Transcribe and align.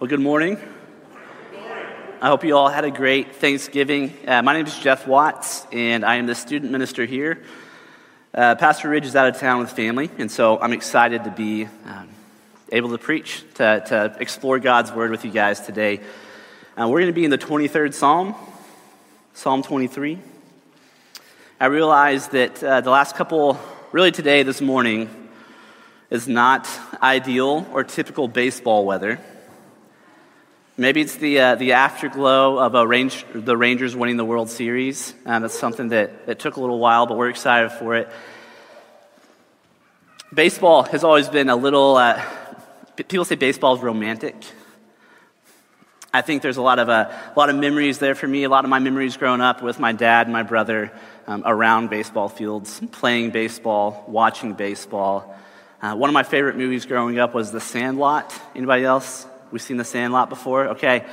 Well, 0.00 0.06
good 0.06 0.20
morning. 0.20 0.58
I 2.22 2.28
hope 2.28 2.44
you 2.44 2.56
all 2.56 2.68
had 2.68 2.84
a 2.84 2.90
great 2.92 3.34
Thanksgiving. 3.34 4.16
Uh, 4.24 4.42
my 4.42 4.52
name 4.52 4.64
is 4.64 4.78
Jeff 4.78 5.08
Watts, 5.08 5.66
and 5.72 6.04
I 6.04 6.18
am 6.18 6.26
the 6.26 6.36
student 6.36 6.70
minister 6.70 7.04
here. 7.04 7.42
Uh, 8.32 8.54
Pastor 8.54 8.90
Ridge 8.90 9.06
is 9.06 9.16
out 9.16 9.26
of 9.26 9.40
town 9.40 9.58
with 9.58 9.72
family, 9.72 10.08
and 10.18 10.30
so 10.30 10.56
I'm 10.60 10.72
excited 10.72 11.24
to 11.24 11.32
be 11.32 11.64
um, 11.84 12.08
able 12.70 12.90
to 12.90 12.98
preach, 12.98 13.42
to, 13.54 13.82
to 13.88 14.16
explore 14.20 14.60
God's 14.60 14.92
word 14.92 15.10
with 15.10 15.24
you 15.24 15.32
guys 15.32 15.58
today. 15.62 15.98
Uh, 16.76 16.86
we're 16.88 17.00
going 17.00 17.12
to 17.12 17.12
be 17.12 17.24
in 17.24 17.32
the 17.32 17.36
23rd 17.36 17.92
Psalm, 17.92 18.36
Psalm 19.34 19.64
23. 19.64 20.16
I 21.58 21.66
realize 21.66 22.28
that 22.28 22.62
uh, 22.62 22.82
the 22.82 22.90
last 22.90 23.16
couple, 23.16 23.58
really 23.90 24.12
today, 24.12 24.44
this 24.44 24.60
morning, 24.60 25.10
is 26.08 26.28
not 26.28 26.68
ideal 27.02 27.66
or 27.72 27.82
typical 27.82 28.28
baseball 28.28 28.84
weather. 28.84 29.18
Maybe 30.80 31.00
it's 31.00 31.16
the, 31.16 31.40
uh, 31.40 31.54
the 31.56 31.72
afterglow 31.72 32.56
of 32.56 32.88
range, 32.88 33.24
the 33.34 33.56
Rangers 33.56 33.96
winning 33.96 34.16
the 34.16 34.24
World 34.24 34.48
Series. 34.48 35.12
Um, 35.26 35.42
that's 35.42 35.58
something 35.58 35.88
that, 35.88 36.26
that 36.26 36.38
took 36.38 36.54
a 36.54 36.60
little 36.60 36.78
while, 36.78 37.04
but 37.06 37.16
we're 37.16 37.30
excited 37.30 37.70
for 37.70 37.96
it. 37.96 38.08
Baseball 40.32 40.84
has 40.84 41.02
always 41.02 41.28
been 41.28 41.48
a 41.48 41.56
little, 41.56 41.96
uh, 41.96 42.22
people 42.94 43.24
say 43.24 43.34
baseball 43.34 43.74
is 43.74 43.82
romantic. 43.82 44.36
I 46.14 46.20
think 46.20 46.42
there's 46.42 46.58
a 46.58 46.62
lot 46.62 46.78
of, 46.78 46.88
uh, 46.88 47.10
a 47.10 47.36
lot 47.36 47.50
of 47.50 47.56
memories 47.56 47.98
there 47.98 48.14
for 48.14 48.28
me. 48.28 48.44
A 48.44 48.48
lot 48.48 48.62
of 48.62 48.70
my 48.70 48.78
memories 48.78 49.16
growing 49.16 49.40
up 49.40 49.64
with 49.64 49.80
my 49.80 49.90
dad 49.90 50.28
and 50.28 50.32
my 50.32 50.44
brother 50.44 50.92
um, 51.26 51.42
around 51.44 51.90
baseball 51.90 52.28
fields, 52.28 52.80
playing 52.92 53.32
baseball, 53.32 54.04
watching 54.06 54.52
baseball. 54.52 55.36
Uh, 55.82 55.96
one 55.96 56.08
of 56.08 56.14
my 56.14 56.22
favorite 56.22 56.54
movies 56.54 56.86
growing 56.86 57.18
up 57.18 57.34
was 57.34 57.50
The 57.50 57.60
Sandlot. 57.60 58.32
Anybody 58.54 58.84
else? 58.84 59.26
We've 59.50 59.62
seen 59.62 59.78
The 59.78 59.84
Sandlot 59.84 60.28
before? 60.28 60.68
Okay. 60.68 61.06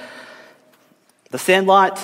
The 1.31 1.37
Sandlot 1.37 1.99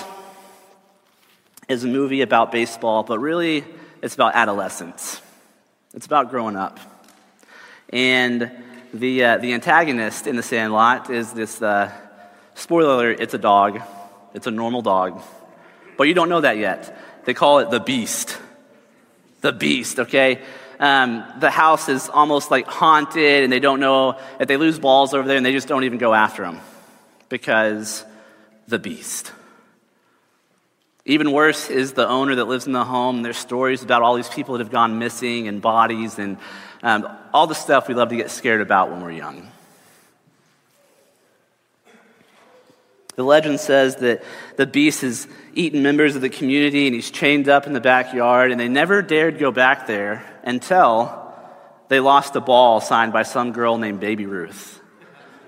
is 1.68 1.84
a 1.84 1.88
movie 1.88 2.22
about 2.22 2.52
baseball, 2.52 3.02
but 3.02 3.18
really 3.18 3.64
it's 4.00 4.14
about 4.14 4.34
adolescence. 4.34 5.20
It's 5.94 6.06
about 6.06 6.30
growing 6.30 6.56
up. 6.56 6.80
And 7.90 8.50
the, 8.94 9.24
uh, 9.24 9.38
the 9.38 9.52
antagonist 9.52 10.26
in 10.26 10.36
The 10.36 10.42
Sandlot 10.42 11.10
is 11.10 11.32
this, 11.32 11.60
uh, 11.60 11.90
spoiler 12.54 12.94
alert, 12.94 13.20
it's 13.20 13.34
a 13.34 13.38
dog. 13.38 13.80
It's 14.32 14.46
a 14.46 14.50
normal 14.50 14.80
dog. 14.80 15.22
But 15.98 16.04
you 16.04 16.14
don't 16.14 16.30
know 16.30 16.40
that 16.40 16.56
yet. 16.56 17.24
They 17.26 17.34
call 17.34 17.58
it 17.58 17.70
the 17.70 17.80
beast. 17.80 18.38
The 19.42 19.52
beast, 19.52 19.98
okay? 19.98 20.40
Um, 20.82 21.24
the 21.38 21.48
house 21.48 21.88
is 21.88 22.08
almost 22.08 22.50
like 22.50 22.66
haunted 22.66 23.44
and 23.44 23.52
they 23.52 23.60
don't 23.60 23.78
know 23.78 24.18
if 24.40 24.48
they 24.48 24.56
lose 24.56 24.80
balls 24.80 25.14
over 25.14 25.28
there 25.28 25.36
and 25.36 25.46
they 25.46 25.52
just 25.52 25.68
don't 25.68 25.84
even 25.84 25.96
go 25.96 26.12
after 26.12 26.42
them 26.42 26.60
because 27.28 28.04
the 28.66 28.80
beast. 28.80 29.30
Even 31.04 31.30
worse 31.30 31.70
is 31.70 31.92
the 31.92 32.08
owner 32.08 32.34
that 32.34 32.46
lives 32.46 32.66
in 32.66 32.72
the 32.72 32.84
home. 32.84 33.22
There's 33.22 33.36
stories 33.36 33.84
about 33.84 34.02
all 34.02 34.16
these 34.16 34.28
people 34.28 34.58
that 34.58 34.64
have 34.64 34.72
gone 34.72 34.98
missing 34.98 35.46
and 35.46 35.62
bodies 35.62 36.18
and 36.18 36.36
um, 36.82 37.08
all 37.32 37.46
the 37.46 37.54
stuff 37.54 37.86
we 37.86 37.94
love 37.94 38.08
to 38.08 38.16
get 38.16 38.32
scared 38.32 38.60
about 38.60 38.90
when 38.90 39.02
we're 39.02 39.12
young. 39.12 39.52
The 43.14 43.22
legend 43.22 43.60
says 43.60 43.96
that 43.96 44.24
the 44.56 44.66
beast 44.66 45.02
has 45.02 45.28
eaten 45.54 45.84
members 45.84 46.16
of 46.16 46.22
the 46.22 46.28
community 46.28 46.86
and 46.88 46.94
he's 46.94 47.10
chained 47.10 47.48
up 47.48 47.68
in 47.68 47.72
the 47.72 47.80
backyard, 47.80 48.50
and 48.50 48.58
they 48.58 48.68
never 48.68 49.00
dared 49.00 49.38
go 49.38 49.52
back 49.52 49.86
there 49.86 50.26
until 50.42 51.32
they 51.88 52.00
lost 52.00 52.36
a 52.36 52.40
ball 52.40 52.80
signed 52.80 53.12
by 53.12 53.22
some 53.22 53.52
girl 53.52 53.78
named 53.78 54.00
Baby 54.00 54.26
Ruth. 54.26 54.80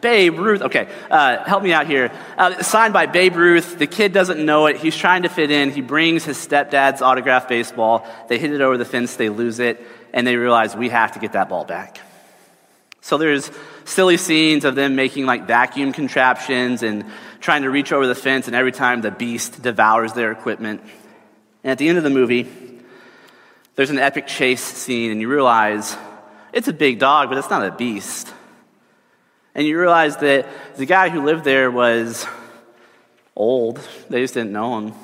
Babe 0.01 0.39
Ruth, 0.39 0.61
okay, 0.61 0.89
uh, 1.11 1.43
help 1.45 1.63
me 1.63 1.73
out 1.73 1.87
here. 1.87 2.13
Uh, 2.37 2.63
signed 2.63 2.93
by 2.93 3.07
Babe 3.07 3.35
Ruth. 3.37 3.79
The 3.79 3.87
kid 3.87 4.13
doesn't 4.13 4.45
know 4.45 4.67
it. 4.67 4.77
He's 4.77 4.95
trying 4.95 5.23
to 5.23 5.31
fit 5.31 5.51
in. 5.51 5.71
He 5.71 5.81
brings 5.81 6.25
his 6.25 6.37
stepdad's 6.37 7.01
autographed 7.01 7.49
baseball. 7.49 8.07
They 8.29 8.39
hit 8.39 8.53
it 8.53 8.61
over 8.61 8.77
the 8.77 8.85
fence, 8.85 9.17
they 9.17 9.31
lose 9.31 9.61
it, 9.61 9.83
and 10.13 10.27
they 10.27 10.37
realize 10.37 10.77
we 10.77 10.91
have 10.91 11.13
to 11.13 11.19
get 11.19 11.33
that 11.33 11.49
ball 11.49 11.65
back. 11.65 12.01
So 13.01 13.17
there's 13.17 13.51
silly 13.87 14.19
scenes 14.19 14.67
of 14.67 14.75
them 14.75 14.95
making 14.97 15.25
like 15.25 15.47
vacuum 15.47 15.93
contraptions 15.93 16.83
and 16.83 17.07
trying 17.41 17.63
to 17.63 17.71
reach 17.71 17.93
over 17.93 18.07
the 18.07 18.15
fence, 18.15 18.47
and 18.47 18.55
every 18.55 18.73
time 18.73 19.01
the 19.01 19.11
beast 19.11 19.63
devours 19.63 20.13
their 20.13 20.33
equipment. 20.33 20.83
And 21.63 21.71
at 21.71 21.79
the 21.79 21.89
end 21.89 21.97
of 21.97 22.05
the 22.05 22.11
movie, 22.11 22.43
there's 23.77 23.91
an 23.91 23.99
epic 23.99 24.27
chase 24.27 24.63
scene, 24.63 25.11
and 25.11 25.21
you 25.21 25.29
realize 25.29 25.97
it's 26.53 26.69
a 26.69 26.73
big 26.73 26.99
dog, 26.99 27.29
but 27.29 27.39
it's 27.39 27.51
not 27.51 27.65
a 27.67 27.71
beast. 27.71 28.33
And 29.55 29.67
you 29.67 29.79
realize 29.79 30.17
that 30.19 30.49
the 30.77 30.87
guy 30.87 31.09
who 31.09 31.25
lived 31.25 31.45
there 31.45 31.71
was 31.71 32.27
old, 33.37 33.81
they 34.09 34.21
just 34.21 34.35
didn't 34.35 34.53
know 34.53 34.79
him. 34.79 34.95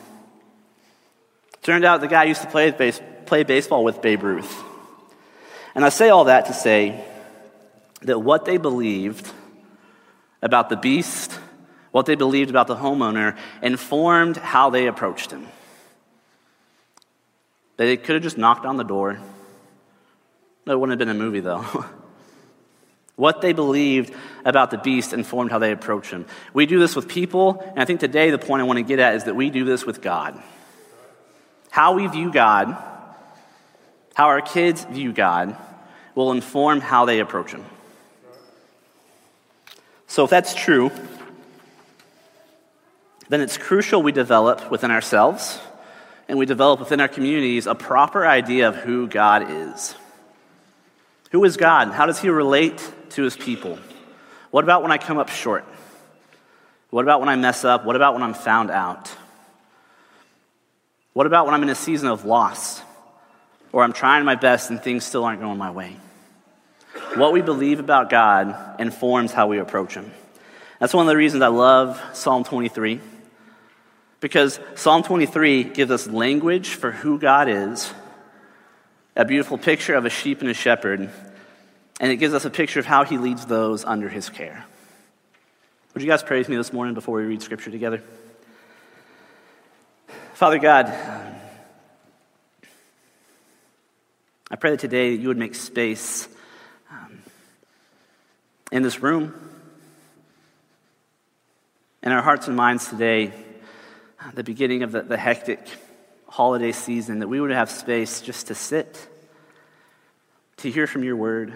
Turned 1.62 1.84
out 1.84 2.00
the 2.00 2.08
guy 2.08 2.24
used 2.24 2.42
to 2.42 2.48
play, 2.48 2.70
base, 2.70 3.00
play 3.26 3.42
baseball 3.44 3.84
with 3.84 4.02
Babe 4.02 4.22
Ruth. 4.22 4.62
And 5.74 5.84
I 5.84 5.88
say 5.88 6.08
all 6.08 6.24
that 6.24 6.46
to 6.46 6.52
say 6.52 7.04
that 8.02 8.18
what 8.18 8.44
they 8.44 8.56
believed 8.56 9.30
about 10.42 10.68
the 10.68 10.76
beast 10.76 11.38
what 11.90 12.06
they 12.06 12.14
believed 12.14 12.50
about 12.50 12.66
the 12.66 12.76
homeowner 12.76 13.36
informed 13.62 14.36
how 14.36 14.70
they 14.70 14.86
approached 14.86 15.30
him. 15.30 15.46
They 17.80 17.96
could 17.96 18.16
have 18.16 18.22
just 18.22 18.36
knocked 18.36 18.66
on 18.66 18.76
the 18.76 18.84
door. 18.84 19.18
That 20.66 20.78
wouldn't 20.78 20.90
have 20.90 20.98
been 20.98 21.16
a 21.16 21.18
movie, 21.18 21.40
though. 21.40 21.64
what 23.16 23.40
they 23.40 23.54
believed 23.54 24.14
about 24.44 24.70
the 24.70 24.76
beast 24.76 25.14
informed 25.14 25.50
how 25.50 25.58
they 25.58 25.72
approach 25.72 26.10
him. 26.10 26.26
We 26.52 26.66
do 26.66 26.78
this 26.78 26.94
with 26.94 27.08
people, 27.08 27.58
and 27.70 27.78
I 27.78 27.86
think 27.86 28.00
today 28.00 28.30
the 28.30 28.36
point 28.36 28.60
I 28.60 28.64
want 28.64 28.76
to 28.76 28.82
get 28.82 28.98
at 28.98 29.14
is 29.14 29.24
that 29.24 29.34
we 29.34 29.48
do 29.48 29.64
this 29.64 29.86
with 29.86 30.02
God. 30.02 30.38
How 31.70 31.94
we 31.94 32.06
view 32.06 32.30
God, 32.30 32.76
how 34.12 34.26
our 34.26 34.42
kids 34.42 34.84
view 34.84 35.14
God, 35.14 35.56
will 36.14 36.32
inform 36.32 36.82
how 36.82 37.06
they 37.06 37.18
approach 37.18 37.50
him. 37.50 37.64
So, 40.06 40.24
if 40.24 40.28
that's 40.28 40.54
true, 40.54 40.90
then 43.30 43.40
it's 43.40 43.56
crucial 43.56 44.02
we 44.02 44.12
develop 44.12 44.70
within 44.70 44.90
ourselves 44.90 45.58
and 46.30 46.38
we 46.38 46.46
develop 46.46 46.78
within 46.78 47.00
our 47.00 47.08
communities 47.08 47.66
a 47.66 47.74
proper 47.74 48.24
idea 48.24 48.68
of 48.68 48.76
who 48.76 49.08
God 49.08 49.50
is. 49.50 49.96
Who 51.32 51.42
is 51.42 51.56
God? 51.56 51.88
How 51.88 52.06
does 52.06 52.20
he 52.20 52.28
relate 52.28 52.88
to 53.10 53.24
his 53.24 53.36
people? 53.36 53.80
What 54.52 54.62
about 54.62 54.82
when 54.82 54.92
I 54.92 54.98
come 54.98 55.18
up 55.18 55.28
short? 55.28 55.64
What 56.90 57.02
about 57.02 57.18
when 57.18 57.28
I 57.28 57.34
mess 57.34 57.64
up? 57.64 57.84
What 57.84 57.96
about 57.96 58.14
when 58.14 58.22
I'm 58.22 58.34
found 58.34 58.70
out? 58.70 59.12
What 61.14 61.26
about 61.26 61.46
when 61.46 61.54
I'm 61.54 61.64
in 61.64 61.68
a 61.68 61.74
season 61.74 62.08
of 62.08 62.24
loss 62.24 62.80
or 63.72 63.82
I'm 63.82 63.92
trying 63.92 64.24
my 64.24 64.36
best 64.36 64.70
and 64.70 64.80
things 64.80 65.04
still 65.04 65.24
aren't 65.24 65.40
going 65.40 65.58
my 65.58 65.72
way? 65.72 65.96
What 67.16 67.32
we 67.32 67.42
believe 67.42 67.80
about 67.80 68.08
God 68.08 68.80
informs 68.80 69.32
how 69.32 69.48
we 69.48 69.58
approach 69.58 69.94
him. 69.94 70.12
That's 70.78 70.94
one 70.94 71.06
of 71.06 71.10
the 71.10 71.16
reasons 71.16 71.42
I 71.42 71.48
love 71.48 72.00
Psalm 72.12 72.44
23 72.44 73.00
because 74.20 74.60
Psalm 74.74 75.02
23 75.02 75.64
gives 75.64 75.90
us 75.90 76.06
language 76.06 76.68
for 76.68 76.92
who 76.92 77.18
God 77.18 77.48
is, 77.48 77.92
a 79.16 79.24
beautiful 79.24 79.58
picture 79.58 79.94
of 79.94 80.04
a 80.04 80.10
sheep 80.10 80.42
and 80.42 80.50
a 80.50 80.54
shepherd, 80.54 81.10
and 82.00 82.12
it 82.12 82.16
gives 82.16 82.34
us 82.34 82.44
a 82.44 82.50
picture 82.50 82.80
of 82.80 82.86
how 82.86 83.04
he 83.04 83.18
leads 83.18 83.46
those 83.46 83.84
under 83.84 84.08
his 84.08 84.28
care. 84.28 84.64
Would 85.94 86.02
you 86.02 86.08
guys 86.08 86.22
pray 86.22 86.38
with 86.38 86.48
me 86.48 86.56
this 86.56 86.72
morning 86.72 86.94
before 86.94 87.16
we 87.16 87.24
read 87.24 87.42
scripture 87.42 87.70
together? 87.70 88.02
Father 90.34 90.58
God, 90.58 90.86
I 94.50 94.56
pray 94.56 94.70
that 94.70 94.80
today 94.80 95.14
you 95.14 95.28
would 95.28 95.36
make 95.36 95.54
space 95.54 96.28
um, 96.90 97.18
in 98.70 98.82
this 98.82 99.02
room, 99.02 99.34
in 102.02 102.12
our 102.12 102.22
hearts 102.22 102.46
and 102.46 102.56
minds 102.56 102.88
today 102.88 103.32
the 104.34 104.44
beginning 104.44 104.82
of 104.82 104.92
the, 104.92 105.02
the 105.02 105.16
hectic 105.16 105.60
holiday 106.28 106.72
season, 106.72 107.20
that 107.20 107.28
we 107.28 107.40
would 107.40 107.50
have 107.50 107.70
space 107.70 108.20
just 108.20 108.48
to 108.48 108.54
sit, 108.54 109.08
to 110.58 110.70
hear 110.70 110.86
from 110.86 111.02
your 111.02 111.16
word, 111.16 111.52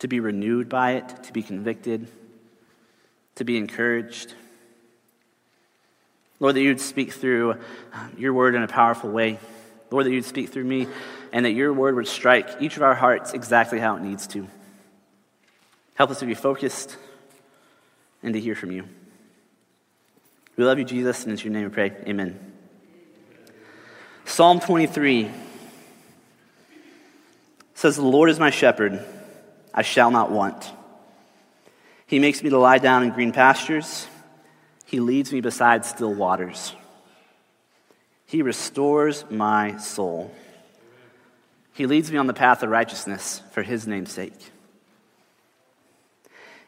to 0.00 0.08
be 0.08 0.20
renewed 0.20 0.68
by 0.68 0.92
it, 0.92 1.24
to 1.24 1.32
be 1.32 1.42
convicted, 1.42 2.06
to 3.36 3.44
be 3.44 3.56
encouraged. 3.56 4.34
Lord, 6.40 6.56
that 6.56 6.60
you'd 6.60 6.80
speak 6.80 7.12
through 7.12 7.52
uh, 7.52 7.56
your 8.18 8.32
word 8.32 8.54
in 8.54 8.62
a 8.62 8.68
powerful 8.68 9.10
way. 9.10 9.38
Lord, 9.90 10.06
that 10.06 10.12
you'd 10.12 10.24
speak 10.24 10.50
through 10.50 10.64
me, 10.64 10.88
and 11.32 11.44
that 11.46 11.52
your 11.52 11.72
word 11.72 11.94
would 11.94 12.06
strike 12.06 12.48
each 12.60 12.76
of 12.76 12.82
our 12.82 12.94
hearts 12.94 13.32
exactly 13.32 13.78
how 13.78 13.96
it 13.96 14.02
needs 14.02 14.26
to. 14.28 14.46
Help 15.94 16.10
us 16.10 16.20
to 16.20 16.26
be 16.26 16.34
focused 16.34 16.96
and 18.22 18.34
to 18.34 18.40
hear 18.40 18.54
from 18.54 18.72
you. 18.72 18.84
We 20.56 20.64
love 20.64 20.78
you, 20.78 20.84
Jesus, 20.84 21.24
and 21.24 21.32
it's 21.32 21.44
your 21.44 21.52
name 21.52 21.64
we 21.64 21.70
pray. 21.70 21.90
Amen. 22.06 22.52
Psalm 24.24 24.60
23 24.60 25.30
says, 27.74 27.96
The 27.96 28.02
Lord 28.02 28.30
is 28.30 28.38
my 28.38 28.50
shepherd, 28.50 29.04
I 29.72 29.82
shall 29.82 30.10
not 30.10 30.30
want. 30.30 30.70
He 32.06 32.20
makes 32.20 32.42
me 32.42 32.50
to 32.50 32.58
lie 32.58 32.78
down 32.78 33.02
in 33.02 33.10
green 33.10 33.32
pastures. 33.32 34.06
He 34.84 35.00
leads 35.00 35.32
me 35.32 35.40
beside 35.40 35.84
still 35.84 36.14
waters. 36.14 36.74
He 38.26 38.42
restores 38.42 39.24
my 39.30 39.76
soul. 39.78 40.32
He 41.72 41.86
leads 41.86 42.12
me 42.12 42.18
on 42.18 42.28
the 42.28 42.34
path 42.34 42.62
of 42.62 42.70
righteousness 42.70 43.42
for 43.50 43.62
his 43.62 43.88
name's 43.88 44.12
sake. 44.12 44.50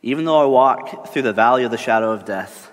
Even 0.02 0.24
though 0.24 0.42
I 0.42 0.46
walk 0.46 1.08
through 1.08 1.22
the 1.22 1.32
valley 1.32 1.62
of 1.62 1.70
the 1.70 1.78
shadow 1.78 2.10
of 2.10 2.24
death, 2.24 2.72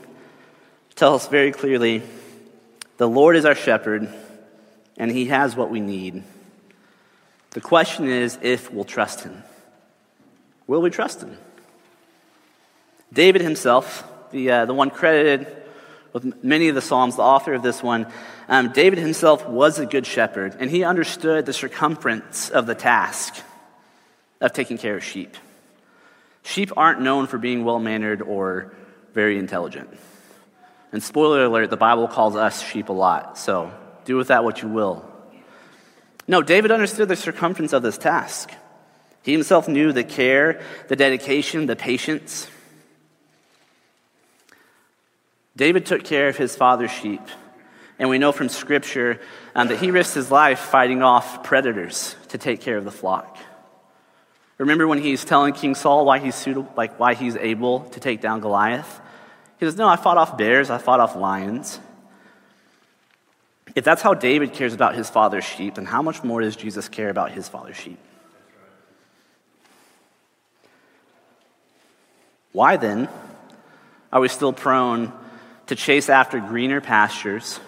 tell 1.01 1.15
us 1.15 1.27
very 1.27 1.51
clearly 1.51 2.03
the 2.97 3.09
Lord 3.09 3.35
is 3.35 3.43
our 3.43 3.55
shepherd, 3.55 4.07
and 4.97 5.09
he 5.09 5.25
has 5.25 5.55
what 5.55 5.71
we 5.71 5.79
need. 5.79 6.21
The 7.49 7.59
question 7.59 8.07
is 8.07 8.37
if 8.43 8.71
we'll 8.71 8.85
trust 8.85 9.21
him. 9.21 9.41
Will 10.67 10.79
we 10.79 10.91
trust 10.91 11.23
him? 11.23 11.35
David 13.11 13.41
himself, 13.41 14.03
the, 14.29 14.51
uh, 14.51 14.65
the 14.65 14.75
one 14.75 14.91
credited 14.91 15.47
with 16.13 16.43
many 16.43 16.67
of 16.67 16.75
the 16.75 16.83
Psalms, 16.83 17.15
the 17.15 17.23
author 17.23 17.55
of 17.55 17.63
this 17.63 17.81
one, 17.81 18.05
um, 18.47 18.71
David 18.71 18.99
himself 18.99 19.49
was 19.49 19.79
a 19.79 19.87
good 19.87 20.05
shepherd, 20.05 20.55
and 20.59 20.69
he 20.69 20.83
understood 20.83 21.47
the 21.47 21.53
circumference 21.53 22.51
of 22.51 22.67
the 22.67 22.75
task 22.75 23.41
of 24.39 24.53
taking 24.53 24.77
care 24.77 24.97
of 24.97 25.03
sheep. 25.03 25.35
Sheep 26.43 26.71
aren't 26.77 27.01
known 27.01 27.25
for 27.25 27.39
being 27.39 27.63
well 27.65 27.79
mannered 27.79 28.21
or 28.21 28.71
very 29.15 29.39
intelligent. 29.39 29.89
And 30.91 31.01
spoiler 31.01 31.45
alert, 31.45 31.69
the 31.69 31.77
Bible 31.77 32.07
calls 32.07 32.35
us 32.35 32.61
sheep 32.61 32.89
a 32.89 32.93
lot, 32.93 33.37
so 33.37 33.71
do 34.05 34.17
with 34.17 34.27
that 34.27 34.43
what 34.43 34.61
you 34.61 34.67
will. 34.67 35.05
No, 36.27 36.41
David 36.41 36.71
understood 36.71 37.07
the 37.07 37.15
circumference 37.15 37.73
of 37.73 37.83
this 37.83 37.97
task. 37.97 38.51
He 39.23 39.31
himself 39.31 39.67
knew 39.67 39.91
the 39.91 40.03
care, 40.03 40.61
the 40.87 40.95
dedication, 40.95 41.65
the 41.65 41.75
patience. 41.75 42.47
David 45.55 45.85
took 45.85 46.03
care 46.03 46.27
of 46.27 46.37
his 46.37 46.55
father's 46.55 46.91
sheep, 46.91 47.21
and 47.99 48.09
we 48.09 48.17
know 48.17 48.31
from 48.31 48.49
Scripture 48.49 49.19
um, 49.53 49.67
that 49.67 49.79
he 49.79 49.91
risked 49.91 50.15
his 50.15 50.31
life 50.31 50.59
fighting 50.59 51.03
off 51.03 51.43
predators 51.43 52.15
to 52.29 52.37
take 52.37 52.61
care 52.61 52.77
of 52.77 52.85
the 52.85 52.91
flock. 52.91 53.37
Remember 54.57 54.87
when 54.87 55.01
he's 55.01 55.25
telling 55.25 55.53
King 55.53 55.75
Saul 55.75 56.05
why 56.05 56.19
he's 56.19 56.35
suitable, 56.35 56.71
like 56.77 56.99
why 56.99 57.15
he's 57.15 57.35
able 57.35 57.81
to 57.81 57.99
take 57.99 58.21
down 58.21 58.41
Goliath? 58.41 59.00
He 59.61 59.67
says, 59.67 59.77
"No, 59.77 59.87
I 59.87 59.95
fought 59.95 60.17
off 60.17 60.37
bears, 60.37 60.71
I 60.71 60.79
fought 60.79 60.99
off 60.99 61.15
lions." 61.15 61.79
If 63.75 63.83
that's 63.83 64.01
how 64.01 64.15
David 64.15 64.53
cares 64.53 64.73
about 64.73 64.95
his 64.95 65.07
father's 65.07 65.45
sheep, 65.45 65.75
then 65.75 65.85
how 65.85 66.01
much 66.01 66.23
more 66.23 66.41
does 66.41 66.55
Jesus 66.55 66.89
care 66.89 67.09
about 67.09 67.31
his 67.31 67.47
father's 67.47 67.77
sheep? 67.77 67.99
Why 72.53 72.75
then 72.75 73.07
are 74.11 74.19
we 74.19 74.29
still 74.29 74.51
prone 74.51 75.13
to 75.67 75.75
chase 75.75 76.09
after 76.09 76.39
greener 76.39 76.81
pastures, 76.81 77.59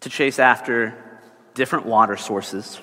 to 0.00 0.08
chase 0.08 0.38
after 0.38 0.94
different 1.52 1.84
water 1.84 2.16
sources? 2.16 2.80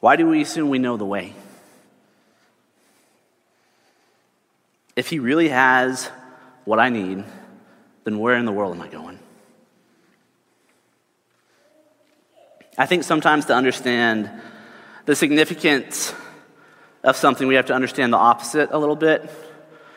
Why 0.00 0.16
do 0.16 0.26
we 0.26 0.42
assume 0.42 0.70
we 0.70 0.80
know 0.80 0.96
the 0.96 1.06
way? 1.06 1.34
If 4.96 5.08
he 5.08 5.20
really 5.20 5.50
has 5.50 6.10
what 6.64 6.78
I 6.78 6.88
need, 6.88 7.24
then 8.04 8.18
where 8.18 8.36
in 8.36 8.44
the 8.44 8.52
world 8.52 8.74
am 8.74 8.82
I 8.82 8.88
going? 8.88 9.18
I 12.78 12.86
think 12.86 13.04
sometimes 13.04 13.46
to 13.46 13.54
understand 13.54 14.30
the 15.06 15.14
significance 15.14 16.14
of 17.02 17.16
something, 17.16 17.46
we 17.46 17.56
have 17.56 17.66
to 17.66 17.74
understand 17.74 18.12
the 18.12 18.18
opposite 18.18 18.70
a 18.72 18.78
little 18.78 18.96
bit 18.96 19.28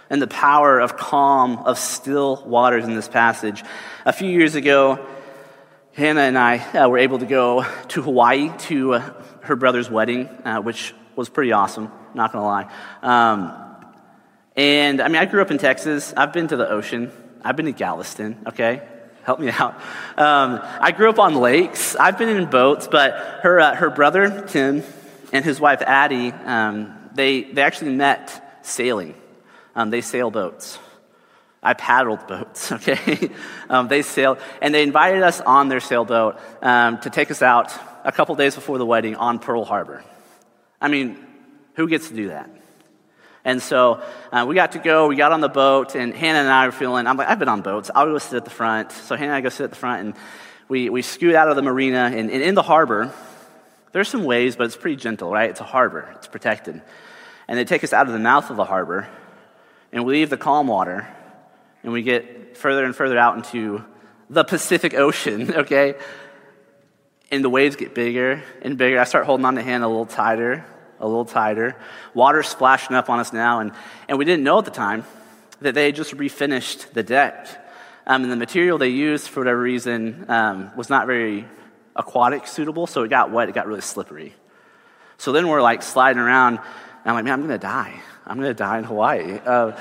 and 0.09 0.21
the 0.21 0.27
power 0.27 0.79
of 0.79 0.97
calm, 0.97 1.57
of 1.57 1.79
still 1.79 2.43
waters 2.45 2.85
in 2.85 2.93
this 2.93 3.07
passage. 3.07 3.63
A 4.05 4.13
few 4.13 4.29
years 4.29 4.55
ago, 4.55 5.05
Hannah 5.93 6.21
and 6.21 6.37
I 6.37 6.57
uh, 6.57 6.89
were 6.89 6.97
able 6.97 7.19
to 7.19 7.25
go 7.25 7.65
to 7.89 8.01
Hawaii 8.01 8.51
to 8.67 8.95
uh, 8.95 9.13
her 9.41 9.55
brother's 9.55 9.89
wedding, 9.89 10.27
uh, 10.43 10.59
which 10.59 10.93
was 11.15 11.29
pretty 11.29 11.51
awesome, 11.51 11.91
not 12.13 12.31
gonna 12.31 12.45
lie. 12.45 12.71
Um, 13.01 13.62
and 14.55 15.01
I 15.01 15.07
mean, 15.07 15.17
I 15.17 15.25
grew 15.25 15.41
up 15.41 15.51
in 15.51 15.57
Texas. 15.57 16.13
I've 16.15 16.33
been 16.33 16.47
to 16.49 16.57
the 16.57 16.69
ocean. 16.69 17.11
I've 17.43 17.55
been 17.55 17.65
to 17.65 17.71
Galveston, 17.71 18.37
okay? 18.47 18.87
Help 19.23 19.39
me 19.39 19.49
out. 19.51 19.75
Um, 20.17 20.59
I 20.63 20.91
grew 20.91 21.09
up 21.09 21.19
on 21.19 21.35
lakes. 21.35 21.95
I've 21.95 22.17
been 22.17 22.29
in 22.29 22.49
boats, 22.49 22.87
but 22.89 23.13
her, 23.41 23.59
uh, 23.59 23.75
her 23.75 23.89
brother, 23.89 24.45
Tim, 24.47 24.83
and 25.31 25.43
his 25.43 25.59
wife, 25.59 25.81
Addie, 25.81 26.31
um, 26.31 26.93
they, 27.15 27.43
they 27.43 27.61
actually 27.61 27.91
met 27.91 28.59
sailing. 28.61 29.15
Um, 29.75 29.89
they 29.89 30.01
sail 30.01 30.29
boats. 30.29 30.77
I 31.61 31.73
paddled 31.73 32.27
boats, 32.27 32.71
okay? 32.73 33.29
um, 33.69 33.87
they 33.87 34.01
sailed, 34.01 34.37
and 34.61 34.73
they 34.73 34.83
invited 34.83 35.23
us 35.23 35.39
on 35.41 35.69
their 35.69 35.79
sailboat 35.79 36.39
um, 36.61 36.99
to 36.99 37.09
take 37.09 37.31
us 37.31 37.41
out 37.41 37.73
a 38.03 38.11
couple 38.11 38.35
days 38.35 38.53
before 38.53 38.77
the 38.77 38.85
wedding 38.85 39.15
on 39.15 39.39
Pearl 39.39 39.63
Harbor. 39.63 40.03
I 40.81 40.89
mean, 40.89 41.17
who 41.75 41.87
gets 41.87 42.09
to 42.09 42.15
do 42.15 42.27
that? 42.27 42.49
And 43.45 43.61
so 43.61 44.01
uh, 44.31 44.45
we 44.47 44.55
got 44.55 44.71
to 44.73 44.79
go, 44.79 45.07
we 45.07 45.15
got 45.15 45.31
on 45.31 45.41
the 45.41 45.49
boat, 45.49 45.95
and 45.95 46.13
Hannah 46.13 46.39
and 46.39 46.49
I 46.49 46.65
were 46.65 46.71
feeling, 46.71 47.07
I'm 47.07 47.17
like, 47.17 47.27
I've 47.27 47.39
been 47.39 47.49
on 47.49 47.61
boats, 47.61 47.91
I'll 47.93 48.05
go 48.05 48.17
sit 48.17 48.37
at 48.37 48.45
the 48.45 48.51
front. 48.51 48.91
So 48.91 49.15
Hannah 49.15 49.31
and 49.31 49.37
I 49.37 49.41
go 49.41 49.49
sit 49.49 49.65
at 49.65 49.69
the 49.71 49.75
front, 49.75 50.01
and 50.01 50.15
we, 50.69 50.89
we 50.89 51.01
scoot 51.01 51.35
out 51.35 51.49
of 51.49 51.55
the 51.55 51.61
marina, 51.61 52.05
and, 52.05 52.31
and 52.31 52.41
in 52.41 52.55
the 52.55 52.61
harbor, 52.61 53.13
there's 53.91 54.07
some 54.07 54.23
waves, 54.23 54.55
but 54.55 54.65
it's 54.65 54.77
pretty 54.77 54.95
gentle, 54.95 55.29
right? 55.29 55.49
It's 55.49 55.59
a 55.59 55.65
harbor, 55.65 56.09
it's 56.15 56.27
protected. 56.27 56.81
And 57.47 57.59
they 57.59 57.65
take 57.65 57.83
us 57.83 57.91
out 57.91 58.07
of 58.07 58.13
the 58.13 58.19
mouth 58.19 58.49
of 58.49 58.55
the 58.55 58.65
harbor, 58.65 59.09
and 59.91 60.05
we 60.05 60.13
leave 60.13 60.29
the 60.29 60.37
calm 60.37 60.67
water 60.67 61.07
and 61.83 61.91
we 61.91 62.01
get 62.01 62.57
further 62.57 62.83
and 62.85 62.95
further 62.95 63.17
out 63.17 63.35
into 63.35 63.83
the 64.29 64.43
Pacific 64.43 64.93
Ocean, 64.93 65.53
okay? 65.55 65.95
And 67.31 67.43
the 67.43 67.49
waves 67.49 67.75
get 67.75 67.93
bigger 67.93 68.41
and 68.61 68.77
bigger. 68.77 68.99
I 68.99 69.03
start 69.03 69.25
holding 69.25 69.45
on 69.45 69.55
to 69.55 69.61
hand 69.61 69.83
a 69.83 69.87
little 69.87 70.05
tighter, 70.05 70.65
a 71.03 71.07
little 71.07 71.25
tighter. 71.25 71.75
Water 72.13 72.41
splashing 72.41 72.95
up 72.95 73.09
on 73.09 73.19
us 73.19 73.33
now, 73.33 73.59
and, 73.59 73.71
and 74.07 74.17
we 74.17 74.25
didn't 74.25 74.43
know 74.43 74.57
at 74.57 74.65
the 74.65 74.71
time 74.71 75.05
that 75.61 75.75
they 75.75 75.85
had 75.85 75.95
just 75.95 76.15
refinished 76.15 76.93
the 76.93 77.03
deck. 77.03 77.59
Um, 78.07 78.23
and 78.23 78.31
the 78.31 78.35
material 78.35 78.77
they 78.77 78.89
used, 78.89 79.27
for 79.27 79.41
whatever 79.41 79.61
reason, 79.61 80.25
um, 80.29 80.71
was 80.75 80.89
not 80.89 81.05
very 81.07 81.45
aquatic 81.95 82.47
suitable, 82.47 82.87
so 82.87 83.03
it 83.03 83.09
got 83.09 83.31
wet, 83.31 83.49
it 83.49 83.55
got 83.55 83.67
really 83.67 83.81
slippery. 83.81 84.33
So 85.17 85.31
then 85.31 85.47
we're 85.47 85.61
like 85.61 85.83
sliding 85.83 86.21
around, 86.21 86.57
and 86.57 87.05
I'm 87.05 87.15
like, 87.15 87.25
man, 87.25 87.33
I'm 87.33 87.41
gonna 87.41 87.57
die. 87.57 88.01
I'm 88.25 88.39
to 88.41 88.53
die 88.53 88.77
in 88.77 88.83
Hawaii. 88.85 89.39
Uh, 89.45 89.77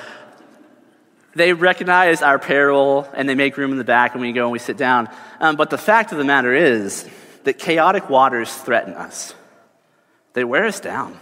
they 1.35 1.52
recognize 1.52 2.23
our 2.23 2.38
peril 2.38 3.09
and 3.14 3.29
they 3.29 3.35
make 3.35 3.57
room 3.57 3.73
in 3.73 3.79
the 3.79 3.85
back 3.85 4.12
and 4.12 4.21
we 4.21 4.33
go 4.33 4.43
and 4.43 4.52
we 4.52 4.59
sit 4.59 4.76
down. 4.76 5.09
Um, 5.41 5.57
but 5.57 5.71
the 5.71 5.79
fact 5.79 6.12
of 6.12 6.19
the 6.19 6.25
matter 6.25 6.52
is 6.52 7.09
that 7.45 7.59
chaotic 7.59 8.11
waters 8.11 8.52
threaten 8.55 8.95
us, 8.95 9.35
they 10.35 10.45
wear 10.45 10.65
us 10.65 10.81
down. 10.81 11.19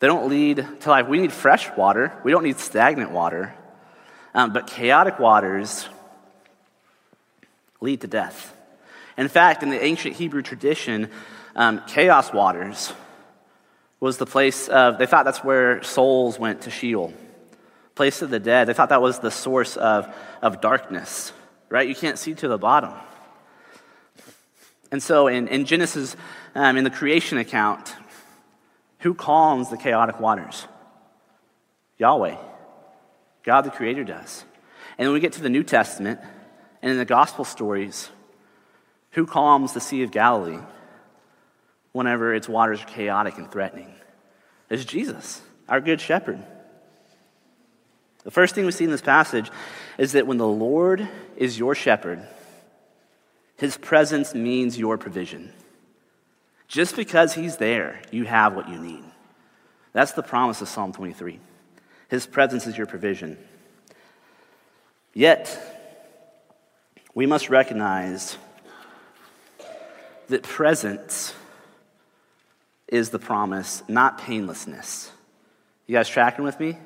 They 0.00 0.06
don't 0.06 0.28
lead 0.28 0.66
to 0.80 0.90
life. 0.90 1.06
We 1.06 1.20
need 1.20 1.32
fresh 1.32 1.70
water, 1.76 2.12
we 2.24 2.32
don't 2.32 2.44
need 2.44 2.58
stagnant 2.58 3.10
water. 3.10 3.54
Um, 4.34 4.52
but 4.52 4.66
chaotic 4.66 5.18
waters 5.18 5.86
lead 7.82 8.00
to 8.00 8.06
death. 8.06 8.54
In 9.18 9.28
fact, 9.28 9.62
in 9.62 9.68
the 9.68 9.82
ancient 9.82 10.16
Hebrew 10.16 10.40
tradition, 10.40 11.10
um, 11.54 11.82
chaos 11.86 12.32
waters 12.32 12.92
was 14.00 14.16
the 14.16 14.26
place 14.26 14.68
of, 14.68 14.98
they 14.98 15.06
thought 15.06 15.24
that's 15.24 15.44
where 15.44 15.82
souls 15.82 16.38
went 16.38 16.62
to 16.62 16.70
Sheol, 16.70 17.12
place 17.94 18.22
of 18.22 18.30
the 18.30 18.40
dead. 18.40 18.66
They 18.66 18.72
thought 18.72 18.88
that 18.88 19.02
was 19.02 19.18
the 19.18 19.30
source 19.30 19.76
of, 19.76 20.12
of 20.40 20.60
darkness, 20.60 21.32
right? 21.68 21.86
You 21.86 21.94
can't 21.94 22.18
see 22.18 22.34
to 22.34 22.48
the 22.48 22.58
bottom. 22.58 22.94
And 24.92 25.02
so 25.02 25.26
in, 25.26 25.48
in 25.48 25.64
Genesis, 25.64 26.14
um, 26.54 26.76
in 26.76 26.84
the 26.84 26.90
creation 26.90 27.38
account, 27.38 27.96
who 29.00 29.14
calms 29.14 29.70
the 29.70 29.76
chaotic 29.76 30.20
waters? 30.20 30.68
Yahweh. 31.98 32.36
God 33.42 33.62
the 33.62 33.70
Creator 33.70 34.04
does. 34.04 34.44
And 34.96 35.06
then 35.06 35.12
we 35.12 35.18
get 35.18 35.32
to 35.32 35.42
the 35.42 35.48
New 35.48 35.64
Testament, 35.64 36.20
and 36.80 36.92
in 36.92 36.98
the 36.98 37.04
gospel 37.04 37.44
stories, 37.44 38.10
who 39.10 39.26
calms 39.26 39.72
the 39.72 39.80
Sea 39.80 40.04
of 40.04 40.12
Galilee? 40.12 40.60
whenever 41.92 42.34
its 42.34 42.48
waters 42.48 42.82
are 42.82 42.86
chaotic 42.86 43.38
and 43.38 43.50
threatening 43.50 43.94
is 44.68 44.84
Jesus, 44.84 45.42
our 45.68 45.80
good 45.80 46.00
shepherd. 46.00 46.42
The 48.24 48.30
first 48.30 48.54
thing 48.54 48.64
we 48.64 48.72
see 48.72 48.84
in 48.84 48.90
this 48.90 49.02
passage 49.02 49.50
is 49.98 50.12
that 50.12 50.26
when 50.26 50.38
the 50.38 50.46
Lord 50.46 51.06
is 51.36 51.58
your 51.58 51.74
shepherd, 51.74 52.26
his 53.56 53.76
presence 53.76 54.34
means 54.34 54.78
your 54.78 54.98
provision. 54.98 55.52
Just 56.68 56.96
because 56.96 57.34
he's 57.34 57.58
there, 57.58 58.00
you 58.10 58.24
have 58.24 58.54
what 58.54 58.68
you 58.68 58.78
need. 58.78 59.04
That's 59.92 60.12
the 60.12 60.22
promise 60.22 60.62
of 60.62 60.68
Psalm 60.68 60.92
23. 60.92 61.38
His 62.08 62.26
presence 62.26 62.66
is 62.66 62.76
your 62.76 62.86
provision. 62.86 63.36
Yet, 65.14 65.58
we 67.14 67.26
must 67.26 67.50
recognize 67.50 68.38
that 70.28 70.42
presence 70.42 71.34
is 72.88 73.10
the 73.10 73.18
promise, 73.18 73.82
not 73.86 74.18
painlessness. 74.18 75.10
You 75.86 75.94
guys 75.94 76.08
tracking 76.08 76.44
with 76.44 76.58
me? 76.58 76.78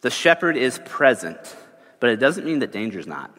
The 0.00 0.10
shepherd 0.10 0.56
is 0.56 0.80
present, 0.86 1.56
but 2.00 2.10
it 2.10 2.16
doesn't 2.16 2.46
mean 2.46 2.60
that 2.60 2.72
danger's 2.72 3.06
not 3.06 3.36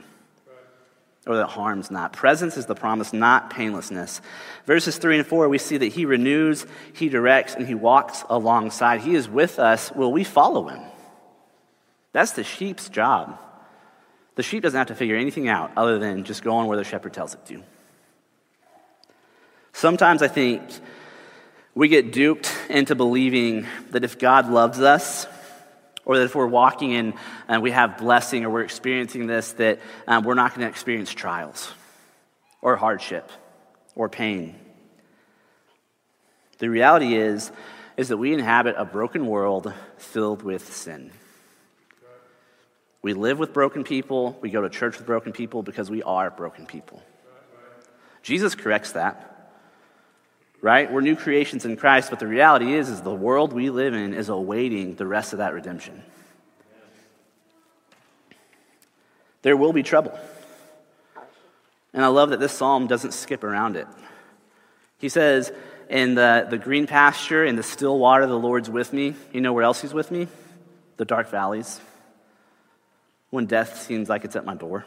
or 1.26 1.38
that 1.38 1.48
harm's 1.48 1.90
not. 1.90 2.14
Presence 2.14 2.58
is 2.58 2.66
the 2.66 2.76
promise, 2.76 3.14
not 3.14 3.50
painlessness. 3.50 4.22
Verses 4.66 4.98
3 4.98 5.20
and 5.20 5.28
4, 5.28 5.50
we 5.50 5.58
see 5.58 5.78
that 5.78 5.88
he 5.88 6.06
renews, 6.06 6.66
he 6.94 7.10
directs, 7.10 7.56
and 7.56 7.68
he 7.68 7.74
walks 7.74 8.24
alongside. 8.30 9.02
He 9.02 9.16
is 9.16 9.28
with 9.28 9.58
us. 9.58 9.92
Will 9.92 10.12
we 10.12 10.24
follow 10.24 10.68
him? 10.68 10.82
That's 12.12 12.34
the 12.34 12.44
sheep's 12.44 12.90
job. 12.90 13.40
The 14.36 14.44
sheep 14.44 14.64
doesn't 14.64 14.78
have 14.78 14.88
to 14.88 14.96
figure 14.96 15.16
anything 15.16 15.48
out 15.48 15.72
other 15.76 15.98
than 15.98 16.24
just 16.24 16.44
going 16.44 16.68
where 16.68 16.78
the 16.78 16.84
shepherd 16.84 17.14
tells 17.14 17.34
it 17.34 17.46
to. 17.48 17.64
Sometimes 19.74 20.22
I 20.22 20.28
think 20.28 20.62
we 21.74 21.88
get 21.88 22.14
duped 22.14 22.54
into 22.70 22.96
believing 22.96 23.66
that 23.92 24.04
if 24.04 24.18
God 24.18 24.50
loves 24.50 24.80
us, 24.80 25.28
or 26.06 26.18
that 26.18 26.24
if 26.24 26.36
we're 26.36 26.46
walking 26.46 26.92
in 26.92 27.14
and 27.48 27.62
we 27.62 27.72
have 27.72 27.98
blessing 27.98 28.46
or 28.46 28.50
we're 28.50 28.62
experiencing 28.62 29.28
this, 29.28 29.54
that 29.54 29.80
um, 30.08 30.24
we're 30.24 30.36
not 30.36 30.52
going 30.52 30.62
to 30.62 30.70
experience 30.70 31.12
trials 31.12 31.72
or 32.62 32.76
hardship 32.76 33.30
or 33.96 34.08
pain. 34.08 34.56
The 36.60 36.70
reality 36.70 37.16
is, 37.16 37.52
is 37.98 38.10
that 38.10 38.18
we 38.18 38.34
inhabit 38.34 38.76
a 38.78 38.86
broken 38.86 39.26
world 39.26 39.74
filled 39.98 40.44
with 40.44 40.74
sin. 40.74 41.12
We 43.02 43.14
live 43.14 43.38
with 43.38 43.54
broken 43.54 43.84
people. 43.84 44.38
We 44.42 44.50
go 44.50 44.62
to 44.62 44.70
church 44.70 44.98
with 44.98 45.06
broken 45.06 45.32
people 45.32 45.64
because 45.64 45.92
we 45.92 46.02
are 46.04 46.32
broken 46.32 46.66
people. 46.66 47.04
Jesus 48.24 48.56
corrects 48.56 48.94
that. 48.94 49.35
Right? 50.62 50.92
We're 50.92 51.02
new 51.02 51.16
creations 51.16 51.66
in 51.66 51.78
Christ, 51.78 52.10
but 52.10 52.20
the 52.20 52.28
reality 52.28 52.74
is 52.74 52.90
is 52.90 53.02
the 53.02 53.14
world 53.14 53.54
we 53.54 53.70
live 53.70 53.94
in 53.94 54.14
is 54.14 54.30
awaiting 54.30 54.96
the 54.96 55.06
rest 55.06 55.34
of 55.34 55.40
that 55.40 55.54
redemption. 55.54 56.04
There 59.44 59.56
will 59.56 59.74
be 59.74 59.84
trouble. 59.84 60.18
And 61.94 62.04
I 62.04 62.08
love 62.08 62.32
that 62.32 62.40
this 62.40 62.52
psalm 62.52 62.88
doesn't 62.88 63.14
skip 63.14 63.44
around 63.44 63.76
it. 63.76 63.88
He 64.98 65.08
says, 65.08 65.52
In 65.88 66.16
the, 66.16 66.48
the 66.50 66.58
green 66.58 66.88
pasture, 66.88 67.46
in 67.46 67.56
the 67.56 67.64
still 67.64 68.00
water, 68.00 68.26
the 68.26 68.40
Lord's 68.40 68.70
with 68.70 68.92
me. 68.92 69.14
You 69.32 69.42
know 69.42 69.54
where 69.54 69.64
else 69.64 69.82
He's 69.82 69.94
with 69.94 70.10
me? 70.10 70.28
The 70.98 71.06
dark 71.06 71.30
valleys 71.30 71.80
when 73.36 73.46
death 73.46 73.82
seems 73.82 74.08
like 74.08 74.24
it's 74.24 74.36
at 74.36 74.46
my 74.46 74.56
door. 74.56 74.86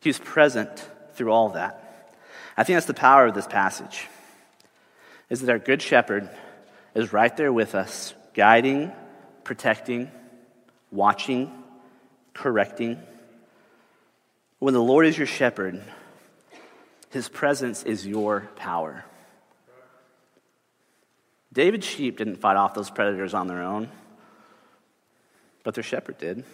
He's 0.00 0.18
present 0.18 0.86
through 1.14 1.32
all 1.32 1.48
that. 1.50 1.89
I 2.60 2.62
think 2.62 2.76
that's 2.76 2.84
the 2.84 2.92
power 2.92 3.24
of 3.24 3.34
this 3.34 3.46
passage. 3.46 4.06
Is 5.30 5.40
that 5.40 5.50
our 5.50 5.58
good 5.58 5.80
shepherd 5.80 6.28
is 6.94 7.10
right 7.10 7.34
there 7.34 7.50
with 7.50 7.74
us, 7.74 8.12
guiding, 8.34 8.92
protecting, 9.44 10.10
watching, 10.92 11.50
correcting. 12.34 12.98
When 14.58 14.74
the 14.74 14.82
Lord 14.82 15.06
is 15.06 15.16
your 15.16 15.26
shepherd, 15.26 15.82
his 17.08 17.30
presence 17.30 17.82
is 17.82 18.06
your 18.06 18.50
power. 18.56 19.06
David's 21.54 21.86
sheep 21.86 22.18
didn't 22.18 22.36
fight 22.36 22.58
off 22.58 22.74
those 22.74 22.90
predators 22.90 23.32
on 23.32 23.46
their 23.46 23.62
own, 23.62 23.88
but 25.64 25.72
their 25.72 25.82
shepherd 25.82 26.18
did. 26.18 26.44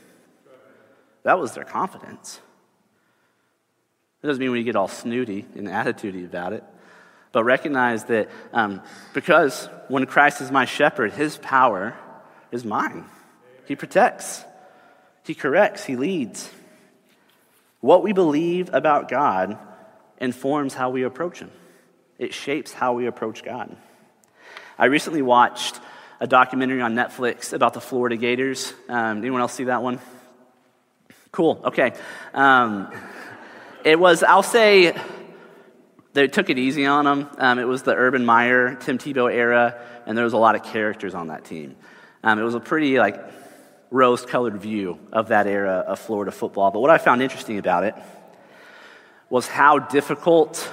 That 1.24 1.40
was 1.40 1.54
their 1.54 1.64
confidence. 1.64 2.38
It 4.26 4.28
doesn't 4.28 4.40
mean 4.40 4.50
we 4.50 4.64
get 4.64 4.74
all 4.74 4.88
snooty 4.88 5.46
and 5.54 5.68
attitudey 5.68 6.24
about 6.24 6.52
it, 6.52 6.64
but 7.30 7.44
recognize 7.44 8.06
that 8.06 8.28
um, 8.52 8.82
because 9.14 9.68
when 9.86 10.04
Christ 10.04 10.40
is 10.40 10.50
my 10.50 10.64
shepherd, 10.64 11.12
his 11.12 11.36
power 11.36 11.94
is 12.50 12.64
mine. 12.64 13.04
He 13.66 13.76
protects, 13.76 14.44
he 15.22 15.32
corrects, 15.32 15.84
he 15.84 15.94
leads. 15.94 16.50
What 17.78 18.02
we 18.02 18.12
believe 18.12 18.68
about 18.74 19.08
God 19.08 19.58
informs 20.18 20.74
how 20.74 20.90
we 20.90 21.04
approach 21.04 21.38
him, 21.38 21.52
it 22.18 22.34
shapes 22.34 22.72
how 22.72 22.94
we 22.94 23.06
approach 23.06 23.44
God. 23.44 23.76
I 24.76 24.86
recently 24.86 25.22
watched 25.22 25.78
a 26.18 26.26
documentary 26.26 26.80
on 26.80 26.96
Netflix 26.96 27.52
about 27.52 27.74
the 27.74 27.80
Florida 27.80 28.16
Gators. 28.16 28.74
Um, 28.88 29.18
anyone 29.18 29.40
else 29.40 29.52
see 29.52 29.64
that 29.64 29.84
one? 29.84 30.00
Cool. 31.30 31.60
Okay. 31.64 31.92
Um, 32.34 32.90
it 33.86 34.00
was, 34.00 34.24
I'll 34.24 34.42
say, 34.42 34.96
they 36.12 36.26
took 36.26 36.50
it 36.50 36.58
easy 36.58 36.86
on 36.86 37.04
them. 37.04 37.30
Um, 37.38 37.60
it 37.60 37.68
was 37.68 37.84
the 37.84 37.94
Urban 37.94 38.26
Meyer, 38.26 38.74
Tim 38.74 38.98
Tebow 38.98 39.32
era, 39.32 39.80
and 40.06 40.18
there 40.18 40.24
was 40.24 40.32
a 40.32 40.38
lot 40.38 40.56
of 40.56 40.64
characters 40.64 41.14
on 41.14 41.28
that 41.28 41.44
team. 41.44 41.76
Um, 42.24 42.40
it 42.40 42.42
was 42.42 42.56
a 42.56 42.60
pretty 42.60 42.98
like 42.98 43.22
rose-colored 43.92 44.56
view 44.56 44.98
of 45.12 45.28
that 45.28 45.46
era 45.46 45.84
of 45.86 46.00
Florida 46.00 46.32
football. 46.32 46.72
But 46.72 46.80
what 46.80 46.90
I 46.90 46.98
found 46.98 47.22
interesting 47.22 47.58
about 47.58 47.84
it 47.84 47.94
was 49.30 49.46
how 49.46 49.78
difficult 49.78 50.68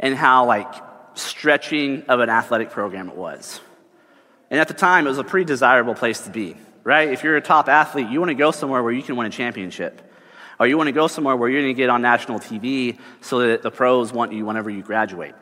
and 0.00 0.16
how 0.16 0.46
like 0.46 0.74
stretching 1.14 2.02
of 2.08 2.18
an 2.18 2.30
athletic 2.30 2.70
program 2.70 3.08
it 3.08 3.16
was. 3.16 3.60
And 4.50 4.58
at 4.58 4.66
the 4.66 4.74
time, 4.74 5.06
it 5.06 5.10
was 5.10 5.18
a 5.18 5.24
pretty 5.24 5.44
desirable 5.44 5.94
place 5.94 6.22
to 6.22 6.30
be 6.30 6.56
right? 6.84 7.08
If 7.08 7.24
you're 7.24 7.36
a 7.36 7.40
top 7.40 7.68
athlete, 7.68 8.08
you 8.10 8.20
want 8.20 8.28
to 8.28 8.34
go 8.34 8.50
somewhere 8.50 8.82
where 8.82 8.92
you 8.92 9.02
can 9.02 9.16
win 9.16 9.26
a 9.26 9.30
championship. 9.30 10.13
Or 10.58 10.66
you 10.66 10.76
want 10.76 10.88
to 10.88 10.92
go 10.92 11.06
somewhere 11.06 11.36
where 11.36 11.48
you're 11.48 11.62
going 11.62 11.74
to 11.74 11.76
get 11.76 11.90
on 11.90 12.02
national 12.02 12.38
TV 12.38 12.98
so 13.20 13.40
that 13.40 13.62
the 13.62 13.70
pros 13.70 14.12
want 14.12 14.32
you 14.32 14.46
whenever 14.46 14.70
you 14.70 14.82
graduate. 14.82 15.34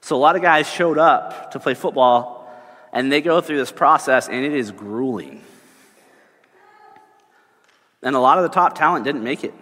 So 0.00 0.16
a 0.16 0.18
lot 0.18 0.36
of 0.36 0.42
guys 0.42 0.68
showed 0.68 0.98
up 0.98 1.52
to 1.52 1.60
play 1.60 1.74
football 1.74 2.52
and 2.92 3.10
they 3.10 3.20
go 3.20 3.40
through 3.40 3.58
this 3.58 3.72
process 3.72 4.28
and 4.28 4.44
it 4.44 4.52
is 4.52 4.70
grueling. 4.70 5.42
And 8.02 8.16
a 8.16 8.18
lot 8.18 8.38
of 8.38 8.42
the 8.42 8.50
top 8.50 8.76
talent 8.76 9.04
didn't 9.04 9.22
make 9.22 9.44
it. 9.44 9.54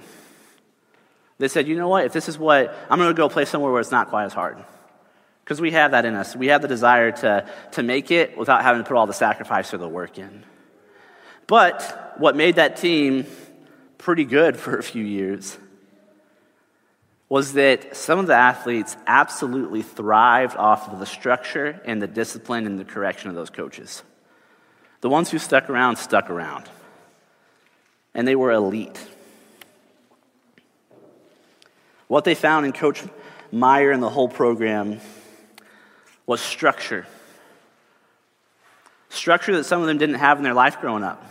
They 1.39 1.49
said, 1.49 1.69
you 1.69 1.77
know 1.77 1.89
what, 1.89 2.05
if 2.05 2.13
this 2.13 2.29
is 2.29 2.39
what, 2.39 2.75
I'm 2.89 2.99
going 2.99 3.11
to 3.11 3.15
go 3.15 3.29
play 3.29 3.45
somewhere 3.45 3.71
where 3.71 3.81
it's 3.81 3.91
not 3.91 4.09
quite 4.09 4.25
as 4.25 4.33
hard. 4.33 4.59
Because 5.45 5.61
we 5.61 5.71
have 5.73 5.93
that 5.93 6.05
in 6.05 6.15
us. 6.15 6.37
We 6.37 6.49
have 6.49 6.63
the 6.63 6.69
desire 6.69 7.13
to, 7.13 7.49
to 7.73 7.83
make 7.83 8.11
it 8.11 8.37
without 8.37 8.63
having 8.63 8.83
to 8.83 8.89
put 8.89 8.97
all 8.97 9.07
the 9.07 9.13
sacrifice 9.13 9.73
or 9.73 9.79
the 9.79 9.89
work 9.89 10.19
in. 10.19 10.45
But 11.47 12.15
what 12.19 12.37
made 12.37 12.57
that 12.57 12.77
team 12.77 13.27
pretty 14.01 14.25
good 14.25 14.57
for 14.57 14.79
a 14.79 14.83
few 14.83 15.05
years 15.05 15.59
was 17.29 17.53
that 17.53 17.95
some 17.95 18.19
of 18.19 18.27
the 18.27 18.35
athletes 18.35 18.97
absolutely 19.07 19.83
thrived 19.83 20.57
off 20.57 20.89
of 20.89 20.99
the 20.99 21.07
structure 21.07 21.81
and 21.85 22.03
the 22.03 22.07
discipline 22.07 22.67
and 22.67 22.79
the 22.79 22.85
correction 22.85 23.29
of 23.29 23.37
those 23.37 23.51
coaches. 23.51 24.03
The 25.03 25.09
ones 25.09 25.31
who 25.31 25.39
stuck 25.39 25.71
around 25.71 25.97
stuck 25.97 26.29
around. 26.31 26.65
And 28.15 28.27
they 28.27 28.35
were 28.35 28.51
elite. 28.51 28.99
What 32.09 32.25
they 32.25 32.35
found 32.35 32.67
in 32.67 32.73
Coach 32.73 33.05
Meyer 33.53 33.93
and 33.93 34.03
the 34.03 34.09
whole 34.09 34.29
program 34.29 34.99
was 36.27 36.41
structure. 36.41 37.07
Structure 39.11 39.57
that 39.57 39.65
some 39.65 39.81
of 39.81 39.87
them 39.87 39.99
didn't 39.99 40.17
have 40.17 40.39
in 40.39 40.43
their 40.43 40.55
life 40.55 40.81
growing 40.81 41.05
up. 41.05 41.25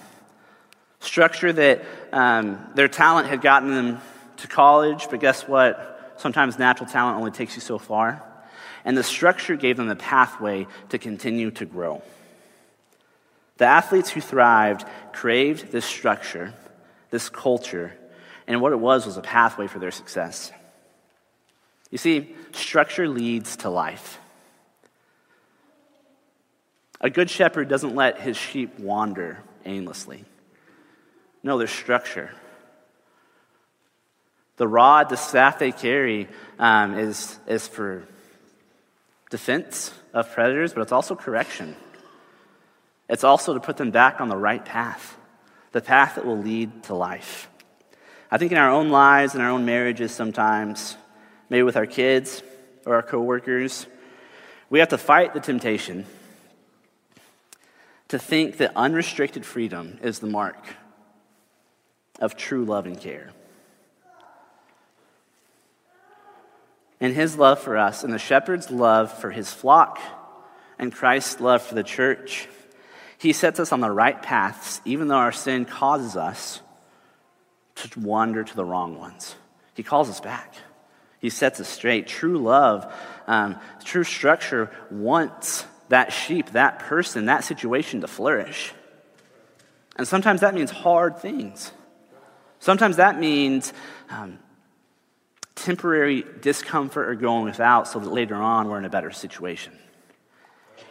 Structure 0.99 1.53
that 1.53 1.83
um, 2.11 2.59
their 2.75 2.87
talent 2.87 3.27
had 3.27 3.41
gotten 3.41 3.69
them 3.69 4.01
to 4.37 4.47
college, 4.47 5.07
but 5.09 5.19
guess 5.19 5.47
what? 5.47 6.13
Sometimes 6.17 6.59
natural 6.59 6.89
talent 6.89 7.17
only 7.17 7.31
takes 7.31 7.55
you 7.55 7.61
so 7.61 7.77
far. 7.77 8.21
And 8.83 8.97
the 8.97 9.03
structure 9.03 9.55
gave 9.55 9.77
them 9.77 9.87
the 9.87 9.95
pathway 9.95 10.67
to 10.89 10.97
continue 10.97 11.51
to 11.51 11.65
grow. 11.65 12.01
The 13.57 13.65
athletes 13.65 14.09
who 14.09 14.21
thrived 14.21 14.85
craved 15.11 15.71
this 15.71 15.85
structure, 15.85 16.53
this 17.09 17.29
culture, 17.29 17.93
and 18.47 18.61
what 18.61 18.71
it 18.71 18.79
was 18.79 19.05
was 19.05 19.17
a 19.17 19.21
pathway 19.21 19.67
for 19.67 19.79
their 19.79 19.91
success. 19.91 20.51
You 21.91 21.97
see, 21.97 22.35
structure 22.53 23.07
leads 23.07 23.57
to 23.57 23.69
life. 23.69 24.19
A 27.01 27.09
good 27.09 27.29
shepherd 27.29 27.69
doesn't 27.69 27.95
let 27.95 28.19
his 28.19 28.37
sheep 28.37 28.79
wander 28.79 29.39
aimlessly. 29.65 30.25
No, 31.43 31.57
there's 31.57 31.71
structure. 31.71 32.31
The 34.57 34.67
rod, 34.67 35.09
the 35.09 35.15
staff 35.15 35.59
they 35.59 35.71
carry, 35.71 36.27
um, 36.57 36.97
is, 36.97 37.39
is 37.47 37.67
for 37.67 38.03
defense 39.29 39.93
of 40.13 40.31
predators, 40.33 40.73
but 40.73 40.81
it's 40.81 40.91
also 40.91 41.15
correction. 41.15 41.75
It's 43.07 43.23
also 43.23 43.53
to 43.53 43.59
put 43.59 43.77
them 43.77 43.91
back 43.91 44.19
on 44.19 44.27
the 44.27 44.35
right 44.35 44.63
path, 44.63 45.17
the 45.71 45.81
path 45.81 46.15
that 46.15 46.25
will 46.25 46.37
lead 46.37 46.83
to 46.83 46.93
life. 46.93 47.49
I 48.29 48.37
think 48.37 48.51
in 48.51 48.57
our 48.57 48.69
own 48.69 48.89
lives, 48.89 49.33
in 49.33 49.41
our 49.41 49.49
own 49.49 49.65
marriages 49.65 50.11
sometimes, 50.11 50.97
maybe 51.49 51.63
with 51.63 51.77
our 51.77 51.87
kids 51.87 52.43
or 52.85 52.95
our 52.95 53.01
coworkers, 53.01 53.87
we 54.69 54.79
have 54.79 54.89
to 54.89 54.97
fight 54.97 55.33
the 55.33 55.39
temptation 55.39 56.05
to 58.09 58.19
think 58.19 58.57
that 58.57 58.73
unrestricted 58.75 59.45
freedom 59.45 59.97
is 60.03 60.19
the 60.19 60.27
mark 60.27 60.57
of 62.19 62.35
true 62.35 62.65
love 62.65 62.85
and 62.85 62.99
care. 62.99 63.31
And 67.01 67.13
his 67.15 67.37
love 67.37 67.59
for 67.59 67.77
us, 67.77 68.03
and 68.03 68.13
the 68.13 68.19
shepherd's 68.19 68.69
love 68.69 69.11
for 69.11 69.31
his 69.31 69.51
flock, 69.51 69.99
and 70.77 70.93
Christ's 70.93 71.39
love 71.39 71.61
for 71.61 71.75
the 71.75 71.83
church, 71.83 72.47
he 73.17 73.33
sets 73.33 73.59
us 73.59 73.71
on 73.71 73.79
the 73.79 73.91
right 73.91 74.21
paths, 74.21 74.81
even 74.85 75.07
though 75.07 75.15
our 75.15 75.31
sin 75.31 75.65
causes 75.65 76.15
us 76.15 76.61
to 77.75 77.99
wander 77.99 78.43
to 78.43 78.55
the 78.55 78.65
wrong 78.65 78.97
ones. 78.97 79.35
He 79.75 79.83
calls 79.83 80.09
us 80.09 80.19
back. 80.19 80.55
He 81.19 81.29
sets 81.29 81.59
us 81.59 81.67
straight. 81.67 82.07
True 82.07 82.37
love, 82.37 82.93
um, 83.27 83.57
true 83.83 84.03
structure 84.03 84.71
wants 84.89 85.65
that 85.89 86.13
sheep, 86.13 86.51
that 86.51 86.79
person, 86.79 87.25
that 87.25 87.43
situation 87.43 88.01
to 88.01 88.07
flourish. 88.07 88.73
And 89.95 90.07
sometimes 90.07 90.41
that 90.41 90.53
means 90.53 90.71
hard 90.71 91.19
things. 91.19 91.71
Sometimes 92.59 92.97
that 92.97 93.19
means 93.19 93.73
um, 94.09 94.39
temporary 95.55 96.25
discomfort 96.41 97.09
or 97.09 97.15
going 97.15 97.45
without 97.45 97.87
so 97.87 97.99
that 97.99 98.09
later 98.09 98.35
on 98.35 98.67
we're 98.67 98.77
in 98.77 98.85
a 98.85 98.89
better 98.89 99.11
situation. 99.11 99.73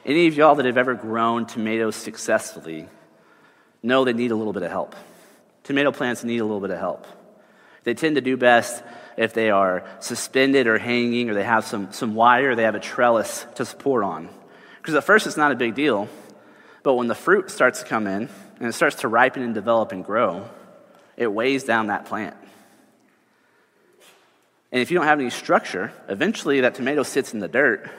Any 0.04 0.26
of 0.26 0.34
y'all 0.34 0.54
that 0.54 0.66
have 0.66 0.78
ever 0.78 0.94
grown 0.94 1.46
tomatoes 1.46 1.96
successfully 1.96 2.88
know 3.82 4.04
they 4.04 4.12
need 4.12 4.30
a 4.30 4.36
little 4.36 4.52
bit 4.52 4.62
of 4.62 4.70
help. 4.70 4.96
Tomato 5.64 5.92
plants 5.92 6.24
need 6.24 6.38
a 6.38 6.44
little 6.44 6.60
bit 6.60 6.70
of 6.70 6.78
help. 6.78 7.06
They 7.84 7.94
tend 7.94 8.16
to 8.16 8.20
do 8.20 8.36
best 8.36 8.82
if 9.16 9.34
they 9.34 9.50
are 9.50 9.84
suspended 10.00 10.66
or 10.66 10.78
hanging, 10.78 11.28
or 11.28 11.34
they 11.34 11.44
have 11.44 11.64
some, 11.64 11.92
some 11.92 12.14
wire, 12.14 12.54
they 12.54 12.62
have 12.62 12.74
a 12.74 12.80
trellis 12.80 13.46
to 13.56 13.64
support 13.64 14.04
on. 14.04 14.28
Because 14.80 14.94
at 14.94 15.04
first 15.04 15.26
it's 15.26 15.36
not 15.36 15.52
a 15.52 15.56
big 15.56 15.74
deal, 15.74 16.08
but 16.82 16.94
when 16.94 17.08
the 17.08 17.14
fruit 17.14 17.50
starts 17.50 17.80
to 17.80 17.86
come 17.86 18.06
in 18.06 18.28
and 18.60 18.68
it 18.68 18.72
starts 18.72 18.96
to 18.96 19.08
ripen 19.08 19.42
and 19.42 19.54
develop 19.54 19.92
and 19.92 20.04
grow, 20.04 20.48
it 21.18 21.26
weighs 21.26 21.64
down 21.64 21.88
that 21.88 22.06
plant. 22.06 22.36
And 24.72 24.80
if 24.80 24.90
you 24.90 24.96
don't 24.96 25.06
have 25.06 25.20
any 25.20 25.30
structure, 25.30 25.92
eventually 26.08 26.62
that 26.62 26.74
tomato 26.74 27.02
sits 27.02 27.34
in 27.34 27.40
the 27.40 27.48
dirt, 27.48 27.90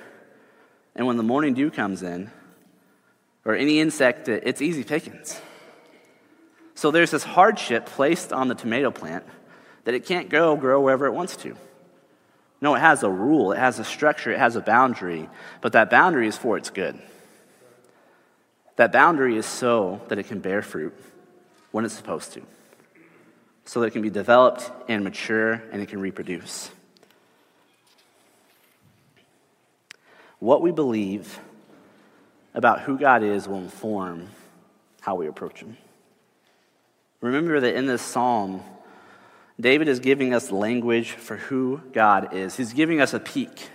and 0.96 1.06
when 1.06 1.18
the 1.18 1.24
morning 1.24 1.54
dew 1.54 1.70
comes 1.70 2.02
in, 2.02 2.32
or 3.46 3.56
any 3.56 3.80
insect, 3.80 4.28
it's 4.28 4.62
easy 4.62 4.84
pickings. 4.84 5.40
So 6.76 6.92
there's 6.92 7.12
this 7.12 7.24
hardship 7.24 7.86
placed 7.86 8.32
on 8.32 8.48
the 8.48 8.56
tomato 8.56 8.90
plant 8.90 9.26
that 9.84 9.94
it 9.94 10.06
can't 10.06 10.30
go 10.30 10.56
grow 10.56 10.80
wherever 10.82 11.06
it 11.06 11.12
wants 11.12 11.36
to. 11.38 11.56
No, 12.62 12.76
it 12.76 12.80
has 12.80 13.04
a 13.04 13.10
rule, 13.10 13.52
it 13.52 13.58
has 13.58 13.80
a 13.80 13.84
structure, 13.84 14.32
it 14.32 14.40
has 14.40 14.56
a 14.56 14.62
boundary, 14.62 15.30
but 15.62 15.74
that 15.74 15.90
boundary 15.90 16.28
is 16.28 16.38
for 16.38 16.58
its 16.58 16.70
good. 16.70 16.98
That 18.78 18.92
boundary 18.92 19.36
is 19.38 19.46
so 19.46 20.02
that 20.08 20.20
it 20.20 20.28
can 20.28 20.40
bear 20.40 20.62
fruit 20.62 20.94
when 21.72 21.84
it's 21.84 21.94
supposed 21.94 22.34
to, 22.34 22.42
so 23.70 23.82
that 23.82 23.86
it 23.86 23.92
can 23.92 24.02
be 24.02 24.10
developed 24.10 24.72
and 24.88 25.04
mature 25.04 25.62
and 25.72 25.80
it 25.80 25.90
can 25.90 26.02
reproduce. 26.02 26.72
What 30.40 30.64
we 30.64 30.72
believe 30.72 31.40
about 32.56 32.82
who 32.82 32.98
God 32.98 33.22
is 33.22 33.48
will 33.48 33.60
inform 33.60 34.30
how 35.02 35.14
we 35.14 35.28
approach 35.28 35.60
Him. 35.60 35.78
Remember 37.22 37.60
that 37.60 37.76
in 37.76 37.86
this 37.86 38.02
psalm, 38.02 38.64
David 39.60 39.88
is 39.88 40.00
giving 40.00 40.34
us 40.34 40.50
language 40.50 41.12
for 41.12 41.38
who 41.38 41.80
God 41.94 42.34
is. 42.34 42.58
He's 42.58 42.74
giving 42.74 43.00
us 43.00 43.14
a 43.14 43.20
peek 43.20 43.70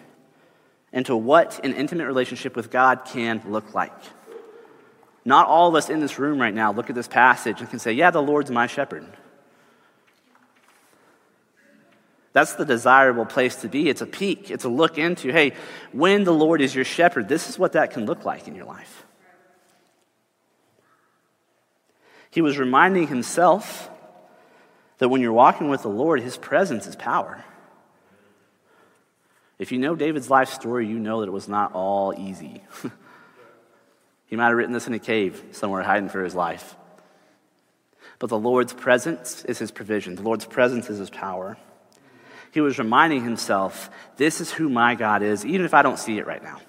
into 0.92 1.14
what 1.14 1.64
an 1.64 1.72
intimate 1.72 2.06
relationship 2.06 2.56
with 2.56 2.68
God 2.68 3.04
can 3.04 3.40
look 3.46 3.74
like. 3.74 3.94
Not 5.24 5.46
all 5.46 5.68
of 5.68 5.76
us 5.76 5.88
in 5.88 6.00
this 6.00 6.18
room 6.18 6.40
right 6.40 6.52
now 6.52 6.72
look 6.72 6.90
at 6.90 6.96
this 6.96 7.06
passage 7.06 7.60
and 7.60 7.70
can 7.70 7.78
say, 7.78 7.92
Yeah, 7.92 8.10
the 8.10 8.20
Lord's 8.20 8.50
my 8.50 8.66
shepherd. 8.66 9.06
That's 12.34 12.54
the 12.54 12.64
desirable 12.64 13.26
place 13.26 13.54
to 13.56 13.68
be. 13.68 13.88
It's 13.88 14.02
a 14.02 14.06
peek, 14.06 14.50
it's 14.50 14.64
a 14.64 14.68
look 14.68 14.98
into, 14.98 15.30
hey, 15.30 15.52
when 15.92 16.24
the 16.24 16.34
Lord 16.34 16.60
is 16.60 16.74
your 16.74 16.84
shepherd, 16.84 17.28
this 17.28 17.48
is 17.48 17.58
what 17.58 17.72
that 17.72 17.92
can 17.92 18.06
look 18.06 18.24
like 18.24 18.48
in 18.48 18.56
your 18.56 18.64
life. 18.64 19.06
He 22.30 22.42
was 22.42 22.58
reminding 22.58 23.06
himself 23.06 23.88
that 24.98 25.08
when 25.08 25.20
you're 25.20 25.32
walking 25.32 25.68
with 25.68 25.82
the 25.82 25.88
Lord, 25.88 26.20
his 26.20 26.36
presence 26.36 26.88
is 26.88 26.96
power. 26.96 27.44
If 29.56 29.70
you 29.70 29.78
know 29.78 29.94
David's 29.94 30.28
life 30.28 30.48
story, 30.48 30.88
you 30.88 30.98
know 30.98 31.20
that 31.20 31.28
it 31.28 31.32
was 31.32 31.48
not 31.48 31.72
all 31.72 32.12
easy. 32.18 32.64
he 34.26 34.34
might 34.34 34.48
have 34.48 34.56
written 34.56 34.72
this 34.72 34.88
in 34.88 34.94
a 34.94 34.98
cave 34.98 35.40
somewhere 35.52 35.84
hiding 35.84 36.08
for 36.08 36.24
his 36.24 36.34
life. 36.34 36.74
But 38.18 38.28
the 38.28 38.38
Lord's 38.38 38.72
presence 38.72 39.44
is 39.44 39.60
his 39.60 39.70
provision, 39.70 40.16
the 40.16 40.22
Lord's 40.22 40.46
presence 40.46 40.90
is 40.90 40.98
his 40.98 41.10
power 41.10 41.56
he 42.54 42.60
was 42.60 42.78
reminding 42.78 43.24
himself, 43.24 43.90
this 44.16 44.40
is 44.40 44.52
who 44.52 44.68
my 44.68 44.94
God 44.94 45.24
is, 45.24 45.44
even 45.44 45.66
if 45.66 45.74
I 45.74 45.82
don't 45.82 45.98
see 45.98 46.18
it 46.18 46.26
right 46.26 46.40
now. 46.40 46.60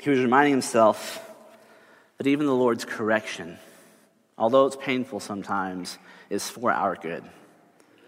He 0.00 0.08
was 0.08 0.18
reminding 0.18 0.54
himself 0.54 1.22
that 2.16 2.26
even 2.26 2.46
the 2.46 2.54
Lord's 2.54 2.86
correction, 2.86 3.58
although 4.38 4.64
it's 4.64 4.76
painful 4.76 5.20
sometimes, 5.20 5.98
is 6.30 6.48
for 6.48 6.72
our 6.72 6.96
good. 6.96 7.22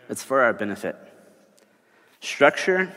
It's 0.08 0.22
for 0.22 0.40
our 0.40 0.54
benefit. 0.54 0.96
Structure 2.20 2.96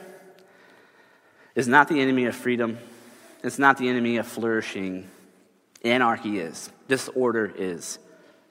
is 1.56 1.67
not 1.67 1.89
the 1.89 1.99
enemy 1.99 2.23
of 2.23 2.38
freedom, 2.38 2.78
it's 3.43 3.60
not 3.60 3.78
the 3.78 3.89
enemy 3.89 4.15
of 4.15 4.25
flourishing. 4.25 5.10
Anarchy 5.84 6.39
is, 6.39 6.71
disorder 6.88 7.54
is, 7.58 7.99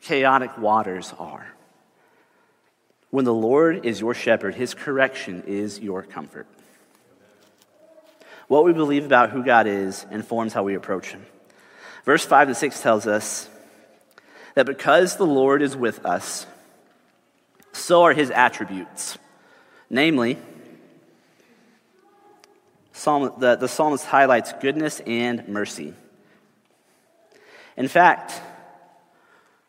chaotic 0.04 0.56
waters 0.58 1.12
are. 1.18 1.46
When 3.10 3.24
the 3.24 3.34
Lord 3.34 3.86
is 3.86 4.00
your 4.00 4.14
shepherd, 4.14 4.54
his 4.54 4.74
correction 4.74 5.44
is 5.46 5.80
your 5.80 6.02
comfort. 6.02 6.46
What 8.48 8.64
we 8.64 8.72
believe 8.72 9.06
about 9.06 9.30
who 9.30 9.42
God 9.42 9.66
is 9.66 10.04
informs 10.10 10.52
how 10.52 10.62
we 10.62 10.74
approach 10.74 11.08
him. 11.08 11.24
Verse 12.04 12.24
5 12.24 12.48
and 12.48 12.56
6 12.56 12.82
tells 12.82 13.06
us 13.06 13.48
that 14.54 14.66
because 14.66 15.16
the 15.16 15.26
Lord 15.26 15.62
is 15.62 15.76
with 15.76 16.04
us, 16.04 16.46
so 17.72 18.02
are 18.02 18.12
his 18.12 18.30
attributes. 18.30 19.16
Namely, 19.88 20.38
Psalm, 22.92 23.32
the, 23.38 23.56
the 23.56 23.68
psalmist 23.68 24.04
highlights 24.04 24.52
goodness 24.60 25.00
and 25.00 25.48
mercy. 25.48 25.94
In 27.76 27.88
fact, 27.88 28.40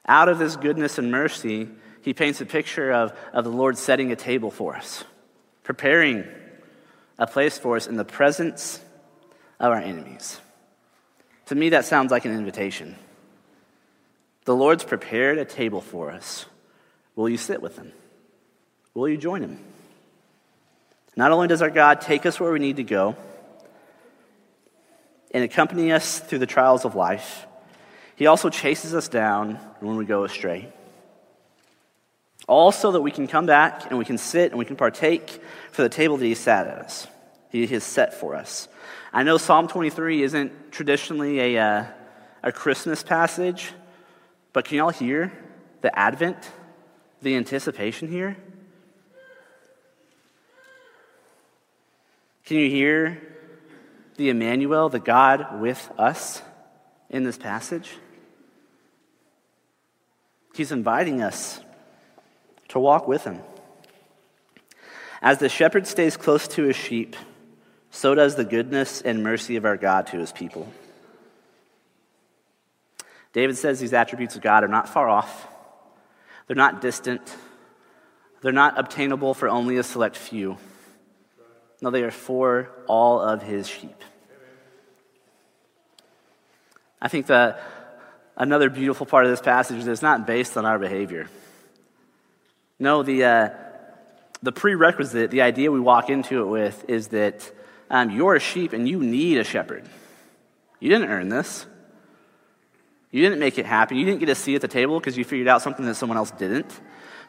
out 0.08 0.30
of 0.30 0.40
this 0.40 0.56
goodness 0.56 0.98
and 0.98 1.12
mercy, 1.12 1.68
he 2.02 2.14
paints 2.14 2.42
a 2.42 2.46
picture 2.46 2.92
of, 2.92 3.18
of 3.34 3.44
the 3.44 3.52
Lord 3.52 3.78
setting 3.78 4.12
a 4.12 4.16
table 4.16 4.52
for 4.52 4.76
us, 4.76 5.04
preparing 5.64 6.26
a 7.18 7.26
place 7.26 7.58
for 7.58 7.76
us 7.76 7.88
in 7.88 7.96
the 7.96 8.06
presence 8.06 8.80
of 9.60 9.72
our 9.72 9.80
enemies. 9.80 10.40
To 11.48 11.56
me, 11.56 11.70
that 11.70 11.86
sounds 11.86 12.12
like 12.12 12.26
an 12.26 12.34
invitation. 12.34 12.96
The 14.46 14.56
Lord's 14.56 14.84
prepared 14.84 15.38
a 15.38 15.46
table 15.46 15.82
for 15.82 16.12
us. 16.12 16.46
Will 17.16 17.30
you 17.30 17.38
sit 17.38 17.62
with 17.62 17.78
him? 17.78 17.92
Will 18.94 19.10
you 19.10 19.18
join 19.18 19.42
him? 19.42 19.60
Not 21.16 21.32
only 21.32 21.48
does 21.48 21.62
our 21.62 21.70
God 21.70 22.02
take 22.02 22.26
us 22.26 22.40
where 22.40 22.52
we 22.52 22.60
need 22.60 22.76
to 22.78 22.84
go 22.84 23.16
and 25.32 25.44
accompany 25.44 25.92
us 25.92 26.20
through 26.20 26.40
the 26.40 26.46
trials 26.46 26.86
of 26.86 26.96
life, 26.96 27.48
he 28.16 28.28
also 28.28 28.50
chases 28.50 28.96
us 28.96 29.10
down 29.10 29.56
when 29.80 29.98
we 29.98 30.06
go 30.06 30.24
astray. 30.24 30.72
All 32.48 32.72
so 32.72 32.92
that 32.92 33.02
we 33.02 33.12
can 33.12 33.28
come 33.28 33.46
back 33.46 33.90
and 33.90 33.98
we 33.98 34.06
can 34.06 34.18
sit 34.18 34.52
and 34.52 34.60
we 34.60 34.66
can 34.66 34.76
partake 34.76 35.42
for 35.72 35.82
the 35.82 35.90
table 35.90 36.18
that 36.18 36.26
He 36.26 36.36
sat 36.36 36.68
at 36.68 36.78
us. 36.78 37.08
He 37.50 37.66
has 37.68 37.84
set 37.84 38.14
for 38.14 38.36
us. 38.36 38.68
I 39.12 39.24
know 39.24 39.38
Psalm 39.38 39.68
23 39.68 40.24
isn't 40.24 40.72
traditionally 40.72 41.56
a, 41.56 41.62
uh, 41.62 41.86
a 42.44 42.52
Christmas 42.52 43.04
passage, 43.04 43.72
but 44.54 44.66
can 44.66 44.78
y'all 44.78 44.90
hear 44.90 45.32
the 45.82 45.98
Advent, 45.98 46.38
the 47.22 47.36
anticipation 47.36 48.08
here? 48.08 48.38
Can 52.46 52.58
you 52.58 52.70
hear 52.70 53.22
the 54.18 54.30
Emmanuel, 54.30 54.88
the 54.90 55.00
God 55.00 55.60
with 55.60 55.90
us, 55.98 56.42
in 57.10 57.24
this 57.24 57.38
passage? 57.38 57.92
He's 60.56 60.72
inviting 60.72 61.22
us 61.22 61.60
to 62.70 62.80
walk 62.80 63.10
with 63.10 63.26
him. 63.26 63.42
As 65.22 65.38
the 65.38 65.50
shepherd 65.50 65.86
stays 65.86 66.16
close 66.16 66.48
to 66.50 66.64
his 66.64 66.78
sheep, 66.78 67.18
so 67.92 68.16
does 68.16 68.36
the 68.36 68.46
goodness 68.46 69.02
and 69.02 69.22
mercy 69.22 69.58
of 69.58 69.66
our 69.66 69.76
God 69.76 70.08
to 70.08 70.18
his 70.18 70.32
people. 70.32 70.72
David 73.34 73.58
says 73.58 73.82
these 73.82 73.92
attributes 73.92 74.38
of 74.38 74.42
God 74.42 74.64
are 74.64 74.70
not 74.70 74.88
far 74.88 75.10
off, 75.10 75.46
they're 76.48 76.56
not 76.56 76.80
distant, 76.80 77.36
they're 78.42 78.54
not 78.54 78.80
obtainable 78.80 79.34
for 79.34 79.50
only 79.50 79.76
a 79.76 79.84
select 79.84 80.16
few. 80.16 80.58
No, 81.82 81.90
they 81.90 82.04
are 82.04 82.12
for 82.12 82.70
all 82.88 83.20
of 83.20 83.42
his 83.42 83.68
sheep. 83.68 84.02
I 87.02 87.10
think 87.10 87.26
that 87.26 87.62
another 88.38 88.70
beautiful 88.70 89.06
part 89.06 89.26
of 89.26 89.32
this 89.32 89.42
passage 89.42 89.78
is 89.78 89.88
it's 89.88 90.02
not 90.02 90.28
based 90.28 90.58
on 90.58 90.66
our 90.66 90.80
behavior. 90.80 91.28
No, 92.80 93.04
the, 93.04 93.24
uh, 93.24 93.50
the 94.42 94.52
prerequisite, 94.52 95.32
the 95.32 95.42
idea 95.42 95.72
we 95.72 95.80
walk 95.80 96.10
into 96.10 96.42
it 96.42 96.48
with, 96.48 96.86
is 96.90 97.10
that 97.10 97.50
um, 97.90 98.12
you're 98.12 98.36
a 98.36 98.40
sheep 98.40 98.74
and 98.74 98.88
you 98.88 99.00
need 99.00 99.38
a 99.38 99.44
shepherd. 99.44 99.86
You 100.80 100.90
didn't 100.90 101.10
earn 101.10 101.30
this. 101.30 101.66
You 103.12 103.22
didn't 103.22 103.40
make 103.40 103.58
it 103.58 103.66
happen. 103.66 103.98
You 103.98 104.06
didn't 104.06 104.20
get 104.20 104.30
a 104.30 104.36
seat 104.36 104.56
at 104.56 104.62
the 104.62 104.68
table 104.68 105.00
because 105.00 105.18
you 105.18 105.24
figured 105.24 105.48
out 105.48 105.62
something 105.62 105.86
that 105.86 105.96
someone 105.96 106.18
else 106.18 106.32
didn't. 106.32 106.80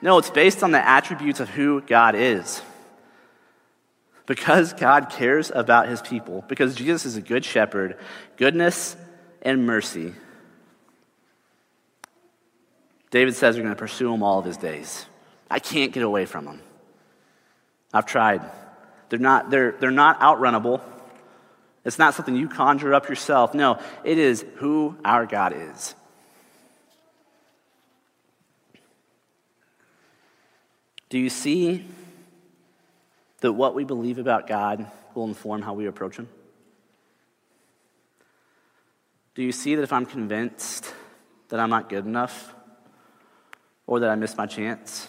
No, 0.03 0.19
it's 0.19 0.31
based 0.31 0.63
on 0.63 0.73
the 0.73 0.85
attributes 0.85 1.41
of 1.41 1.49
who 1.49 1.81
God 1.81 2.15
is. 2.17 2.61
Because 4.27 4.73
God 4.73 5.11
cares 5.11 5.53
about 5.55 5.89
his 5.89 6.03
people, 6.03 6.45
because 6.49 6.75
Jesus 6.75 7.07
is 7.07 7.17
a 7.17 7.21
good 7.21 7.45
shepherd, 7.45 7.97
goodness 8.37 8.97
and 9.43 9.65
mercy. 9.65 10.15
David 13.17 13.35
says 13.35 13.57
we're 13.57 13.63
going 13.63 13.75
to 13.75 13.79
pursue 13.79 14.13
him 14.13 14.23
all 14.23 14.41
of 14.41 14.45
his 14.45 14.59
days. 14.59 15.07
I 15.51 15.59
can't 15.59 15.91
get 15.91 16.03
away 16.03 16.27
from 16.27 16.45
them. 16.45 16.61
I've 17.91 18.05
tried. 18.05 18.43
They're 19.09 19.19
not, 19.19 19.49
they're, 19.49 19.73
they're 19.73 19.91
not 19.91 20.21
outrunnable. 20.21 20.83
It's 21.83 21.99
not 21.99 22.13
something 22.13 22.37
you 22.37 22.47
conjure 22.47 22.93
up 22.93 23.09
yourself. 23.09 23.55
No, 23.55 23.81
it 24.05 24.19
is 24.19 24.45
who 24.57 24.99
our 25.03 25.25
God 25.25 25.55
is. 25.57 25.95
Do 31.09 31.19
you 31.19 31.31
see 31.31 31.87
that 33.41 33.55
what 33.55 33.75
we 33.75 33.85
believe 33.85 34.19
about 34.19 34.47
God 34.47 34.91
will 35.15 35.25
inform 35.25 35.63
how 35.63 35.73
we 35.73 35.87
approach 35.87 36.19
Him? 36.19 36.29
Do 39.35 39.43
you 39.43 39.53
see 39.53 39.75
that 39.75 39.83
if 39.83 39.93
I'm 39.95 40.05
convinced 40.05 40.93
that 41.49 41.59
I'm 41.59 41.71
not 41.71 41.89
good 41.89 42.05
enough, 42.05 42.53
or 43.87 44.01
that 44.01 44.11
I 44.11 44.15
missed 44.15 44.37
my 44.37 44.47
chance, 44.47 45.09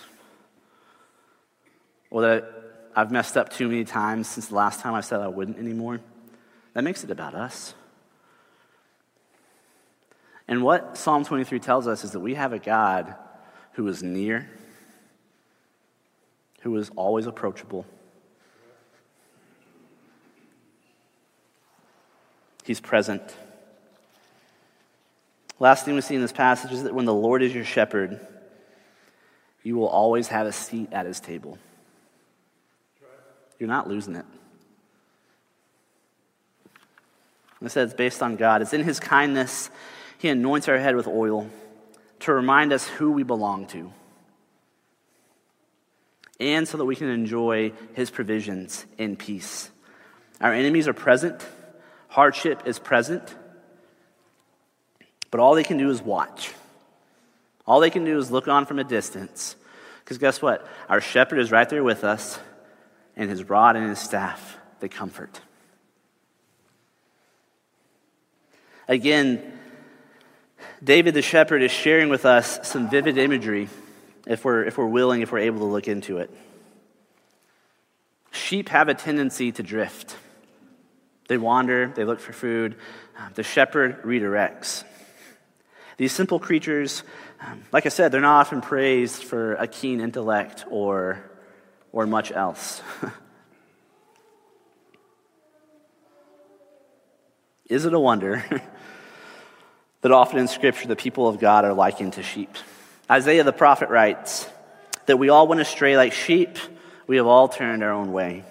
or 2.09 2.21
that 2.21 2.53
I've 2.95 3.11
messed 3.11 3.37
up 3.37 3.49
too 3.49 3.67
many 3.67 3.83
times 3.83 4.27
since 4.27 4.47
the 4.47 4.55
last 4.55 4.79
time 4.79 4.93
I 4.93 5.01
said 5.01 5.19
I 5.19 5.27
wouldn't 5.27 5.57
anymore. 5.57 5.99
That 6.73 6.83
makes 6.83 7.03
it 7.03 7.11
about 7.11 7.35
us. 7.35 7.73
And 10.47 10.63
what 10.63 10.97
Psalm 10.97 11.25
23 11.25 11.59
tells 11.59 11.87
us 11.87 12.03
is 12.03 12.11
that 12.11 12.19
we 12.19 12.35
have 12.35 12.53
a 12.53 12.59
God 12.59 13.15
who 13.73 13.87
is 13.87 14.01
near, 14.01 14.49
who 16.61 16.75
is 16.77 16.89
always 16.95 17.27
approachable. 17.27 17.85
He's 22.63 22.79
present. 22.79 23.23
Last 25.59 25.85
thing 25.85 25.95
we 25.95 26.01
see 26.01 26.15
in 26.15 26.21
this 26.21 26.31
passage 26.31 26.71
is 26.71 26.83
that 26.83 26.93
when 26.93 27.05
the 27.05 27.13
Lord 27.13 27.41
is 27.41 27.53
your 27.53 27.63
shepherd, 27.63 28.19
you 29.67 29.75
will 29.75 29.89
always 29.89 30.29
have 30.29 30.47
a 30.47 30.53
seat 30.53 30.87
at 30.93 31.05
his 31.05 31.19
table. 31.19 31.57
You're 33.59 33.67
not 33.67 33.89
losing 33.89 34.15
it. 34.15 34.23
I 37.61 37.67
said 37.67 37.83
it's 37.83 37.93
based 37.93 38.23
on 38.23 38.37
God. 38.37 38.61
It's 38.61 38.71
in 38.71 38.83
His 38.83 39.01
kindness. 39.01 39.69
He 40.19 40.29
anoints 40.29 40.69
our 40.69 40.77
head 40.77 40.95
with 40.95 41.05
oil 41.05 41.49
to 42.19 42.31
remind 42.31 42.71
us 42.71 42.87
who 42.87 43.11
we 43.11 43.23
belong 43.23 43.67
to. 43.67 43.91
And 46.39 46.65
so 46.65 46.77
that 46.77 46.85
we 46.85 46.95
can 46.95 47.09
enjoy 47.09 47.73
His 47.93 48.09
provisions 48.09 48.85
in 48.97 49.17
peace. 49.17 49.69
Our 50.39 50.53
enemies 50.53 50.87
are 50.87 50.93
present, 50.93 51.45
hardship 52.07 52.61
is 52.65 52.79
present, 52.79 53.35
but 55.29 55.41
all 55.41 55.55
they 55.55 55.65
can 55.65 55.77
do 55.77 55.89
is 55.89 56.01
watch. 56.01 56.53
All 57.67 57.79
they 57.79 57.89
can 57.89 58.05
do 58.05 58.17
is 58.17 58.31
look 58.31 58.47
on 58.47 58.65
from 58.65 58.79
a 58.79 58.83
distance. 58.83 59.55
Because 60.03 60.17
guess 60.17 60.41
what? 60.41 60.65
Our 60.87 61.01
shepherd 61.01 61.39
is 61.39 61.51
right 61.51 61.67
there 61.67 61.83
with 61.83 62.03
us, 62.03 62.39
and 63.15 63.29
his 63.29 63.43
rod 63.49 63.75
and 63.75 63.89
his 63.89 63.99
staff, 63.99 64.57
they 64.79 64.87
comfort. 64.87 65.41
Again, 68.87 69.59
David 70.81 71.13
the 71.13 71.21
shepherd 71.21 71.61
is 71.61 71.71
sharing 71.71 72.07
with 72.07 72.25
us 72.25 72.59
some 72.63 72.89
vivid 72.89 73.17
imagery 73.17 73.67
if 74.25 74.45
we're, 74.45 74.63
if 74.63 74.77
we're 74.77 74.85
willing, 74.85 75.21
if 75.21 75.31
we're 75.31 75.39
able 75.39 75.59
to 75.59 75.65
look 75.65 75.87
into 75.89 76.19
it. 76.19 76.29
Sheep 78.31 78.69
have 78.69 78.87
a 78.87 78.93
tendency 78.93 79.51
to 79.51 79.63
drift. 79.63 80.15
They 81.27 81.37
wander, 81.37 81.91
they 81.93 82.05
look 82.05 82.19
for 82.21 82.31
food. 82.31 82.75
The 83.35 83.43
shepherd 83.43 84.03
redirects. 84.03 84.85
These 85.97 86.13
simple 86.13 86.39
creatures, 86.39 87.03
like 87.71 87.85
I 87.85 87.89
said, 87.89 88.11
they're 88.11 88.21
not 88.21 88.41
often 88.41 88.61
praised 88.61 89.23
for 89.23 89.55
a 89.55 89.67
keen 89.67 90.01
intellect 90.01 90.65
or 90.69 91.23
or 91.91 92.05
much 92.05 92.31
else. 92.31 92.81
Is 97.69 97.85
it 97.85 97.93
a 97.93 97.99
wonder 97.99 98.45
that 100.01 100.11
often 100.11 100.39
in 100.39 100.47
Scripture 100.47 100.87
the 100.87 100.95
people 100.95 101.27
of 101.27 101.39
God 101.39 101.65
are 101.65 101.73
likened 101.73 102.13
to 102.13 102.23
sheep? 102.23 102.55
Isaiah 103.09 103.43
the 103.43 103.51
prophet 103.53 103.89
writes 103.89 104.47
that 105.05 105.17
we 105.17 105.29
all 105.29 105.47
went 105.47 105.61
astray 105.61 105.97
like 105.97 106.13
sheep, 106.13 106.57
we 107.07 107.17
have 107.17 107.27
all 107.27 107.47
turned 107.47 107.83
our 107.83 107.91
own 107.91 108.11
way. 108.11 108.43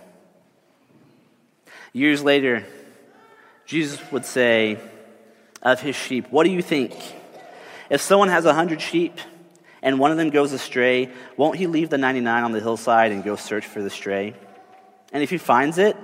Years 1.93 2.23
later, 2.23 2.65
Jesus 3.65 4.01
would 4.13 4.25
say 4.25 4.79
of 5.63 5.81
his 5.81 5.97
sheep, 5.97 6.27
What 6.31 6.45
do 6.45 6.51
you 6.51 6.63
think? 6.63 6.95
If 7.91 8.01
someone 8.01 8.29
has 8.29 8.45
a 8.45 8.55
hundred 8.55 8.81
sheep, 8.81 9.19
and 9.83 9.99
one 9.99 10.11
of 10.11 10.17
them 10.17 10.31
goes 10.31 10.53
astray, 10.53 11.11
won't 11.37 11.57
he 11.57 11.67
leave 11.67 11.91
the 11.91 11.99
99 11.99 12.45
on 12.45 12.53
the 12.53 12.61
hillside 12.61 13.13
and 13.13 13.23
go 13.23 13.37
search 13.37 13.67
for 13.67 13.83
the 13.83 13.91
stray? 13.91 14.35
And 15.13 15.23
if 15.23 15.31
he 15.31 15.39
finds 15.39 15.79
it, 15.79 15.97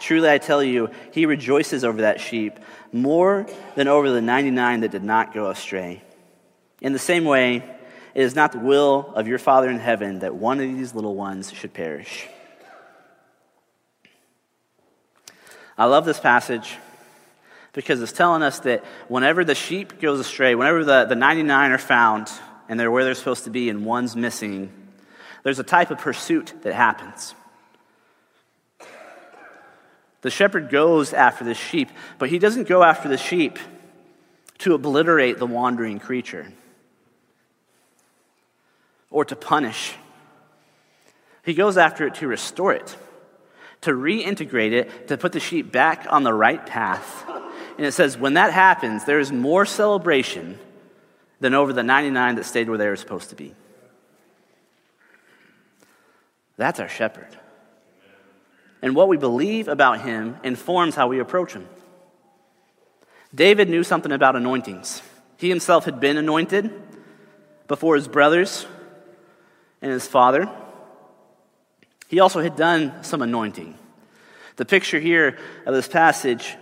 truly 0.00 0.28
I 0.28 0.38
tell 0.38 0.62
you, 0.62 0.90
he 1.12 1.26
rejoices 1.26 1.84
over 1.84 2.02
that 2.02 2.20
sheep 2.20 2.58
more 2.92 3.46
than 3.76 3.86
over 3.86 4.10
the 4.10 4.20
99 4.20 4.80
that 4.80 4.90
did 4.90 5.04
not 5.04 5.32
go 5.32 5.48
astray. 5.48 6.02
In 6.80 6.92
the 6.92 6.98
same 6.98 7.24
way, 7.24 7.56
it 8.14 8.22
is 8.22 8.34
not 8.34 8.52
the 8.52 8.58
will 8.58 9.12
of 9.14 9.28
your 9.28 9.38
Father 9.38 9.70
in 9.70 9.78
heaven 9.78 10.20
that 10.20 10.34
one 10.34 10.58
of 10.58 10.66
these 10.66 10.94
little 10.94 11.14
ones 11.14 11.52
should 11.52 11.72
perish. 11.72 12.26
I 15.78 15.84
love 15.84 16.04
this 16.04 16.18
passage 16.18 16.76
because 17.72 18.00
it's 18.02 18.12
telling 18.12 18.42
us 18.42 18.60
that 18.60 18.84
whenever 19.08 19.44
the 19.44 19.54
sheep 19.54 20.00
goes 20.00 20.20
astray, 20.20 20.54
whenever 20.54 20.84
the, 20.84 21.04
the 21.04 21.14
99 21.14 21.70
are 21.70 21.78
found, 21.78 22.28
and 22.68 22.78
they're 22.78 22.90
where 22.90 23.04
they're 23.04 23.14
supposed 23.14 23.44
to 23.44 23.50
be 23.50 23.68
and 23.68 23.84
one's 23.84 24.14
missing, 24.14 24.72
there's 25.42 25.58
a 25.58 25.64
type 25.64 25.90
of 25.90 25.98
pursuit 25.98 26.54
that 26.62 26.74
happens. 26.74 27.34
The 30.22 30.30
shepherd 30.30 30.70
goes 30.70 31.12
after 31.12 31.44
the 31.44 31.54
sheep, 31.54 31.90
but 32.18 32.28
he 32.28 32.38
doesn't 32.38 32.68
go 32.68 32.82
after 32.82 33.08
the 33.08 33.16
sheep 33.16 33.58
to 34.58 34.74
obliterate 34.74 35.38
the 35.38 35.46
wandering 35.46 35.98
creature 35.98 36.52
or 39.10 39.24
to 39.24 39.34
punish. 39.34 39.94
He 41.42 41.54
goes 41.54 41.78
after 41.78 42.06
it 42.06 42.16
to 42.16 42.28
restore 42.28 42.74
it, 42.74 42.96
to 43.80 43.92
reintegrate 43.92 44.72
it, 44.72 45.08
to 45.08 45.16
put 45.16 45.32
the 45.32 45.40
sheep 45.40 45.72
back 45.72 46.06
on 46.10 46.22
the 46.22 46.34
right 46.34 46.64
path. 46.64 47.24
And 47.80 47.86
it 47.86 47.92
says, 47.92 48.18
when 48.18 48.34
that 48.34 48.52
happens, 48.52 49.06
there 49.06 49.20
is 49.20 49.32
more 49.32 49.64
celebration 49.64 50.58
than 51.40 51.54
over 51.54 51.72
the 51.72 51.82
99 51.82 52.34
that 52.34 52.44
stayed 52.44 52.68
where 52.68 52.76
they 52.76 52.86
were 52.86 52.94
supposed 52.94 53.30
to 53.30 53.36
be. 53.36 53.54
That's 56.58 56.78
our 56.78 56.90
shepherd. 56.90 57.34
And 58.82 58.94
what 58.94 59.08
we 59.08 59.16
believe 59.16 59.66
about 59.66 60.02
him 60.02 60.36
informs 60.44 60.94
how 60.94 61.08
we 61.08 61.20
approach 61.20 61.54
him. 61.54 61.66
David 63.34 63.70
knew 63.70 63.82
something 63.82 64.12
about 64.12 64.36
anointings. 64.36 65.00
He 65.38 65.48
himself 65.48 65.86
had 65.86 66.00
been 66.00 66.18
anointed 66.18 66.70
before 67.66 67.94
his 67.94 68.08
brothers 68.08 68.66
and 69.80 69.90
his 69.90 70.06
father. 70.06 70.50
He 72.08 72.20
also 72.20 72.42
had 72.42 72.56
done 72.56 73.04
some 73.04 73.22
anointing. 73.22 73.74
The 74.56 74.66
picture 74.66 75.00
here 75.00 75.38
of 75.64 75.72
this 75.72 75.88
passage 75.88 76.58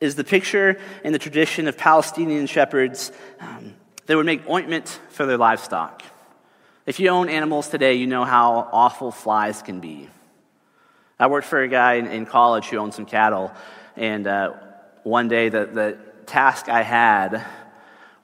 is 0.00 0.14
the 0.14 0.24
picture 0.24 0.80
in 1.04 1.12
the 1.12 1.18
tradition 1.18 1.68
of 1.68 1.76
Palestinian 1.76 2.46
shepherds. 2.46 3.12
Um, 3.38 3.74
they 4.06 4.16
would 4.16 4.26
make 4.26 4.48
ointment 4.48 4.88
for 5.10 5.26
their 5.26 5.36
livestock. 5.36 6.02
If 6.86 6.98
you 6.98 7.10
own 7.10 7.28
animals 7.28 7.68
today, 7.68 7.94
you 7.94 8.06
know 8.06 8.24
how 8.24 8.68
awful 8.72 9.12
flies 9.12 9.62
can 9.62 9.80
be. 9.80 10.08
I 11.18 11.26
worked 11.26 11.46
for 11.46 11.62
a 11.62 11.68
guy 11.68 11.94
in, 11.94 12.06
in 12.06 12.26
college 12.26 12.66
who 12.66 12.78
owned 12.78 12.94
some 12.94 13.04
cattle, 13.04 13.52
and 13.94 14.26
uh, 14.26 14.54
one 15.02 15.28
day 15.28 15.50
the, 15.50 15.66
the 15.66 15.98
task 16.24 16.68
I 16.68 16.82
had 16.82 17.44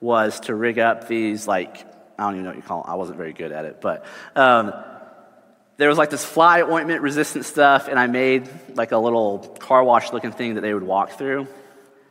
was 0.01 0.41
to 0.41 0.55
rig 0.55 0.79
up 0.79 1.07
these, 1.07 1.47
like, 1.47 1.77
I 2.19 2.25
don't 2.25 2.35
even 2.35 2.45
know 2.45 2.51
what 2.51 2.57
you 2.57 2.63
call 2.63 2.83
them. 2.83 2.91
I 2.91 2.95
wasn't 2.95 3.19
very 3.19 3.35
good 3.35 3.53
at 3.53 3.67
it, 3.67 3.81
but 3.83 4.07
um, 4.35 4.73
there 5.77 5.91
was 5.91 5.99
like 5.99 6.09
this 6.09 6.25
fly 6.25 6.63
ointment 6.63 7.03
resistant 7.03 7.45
stuff, 7.45 7.89
and 7.89 7.99
I 7.99 8.07
made 8.07 8.49
like 8.75 8.93
a 8.93 8.99
little 8.99 9.39
car 9.61 9.85
wash 9.85 10.13
looking 10.13 10.33
thing 10.33 10.55
that 10.55 10.63
they 10.63 10.73
would 10.73 10.83
walk 10.83 11.19
through, 11.19 11.47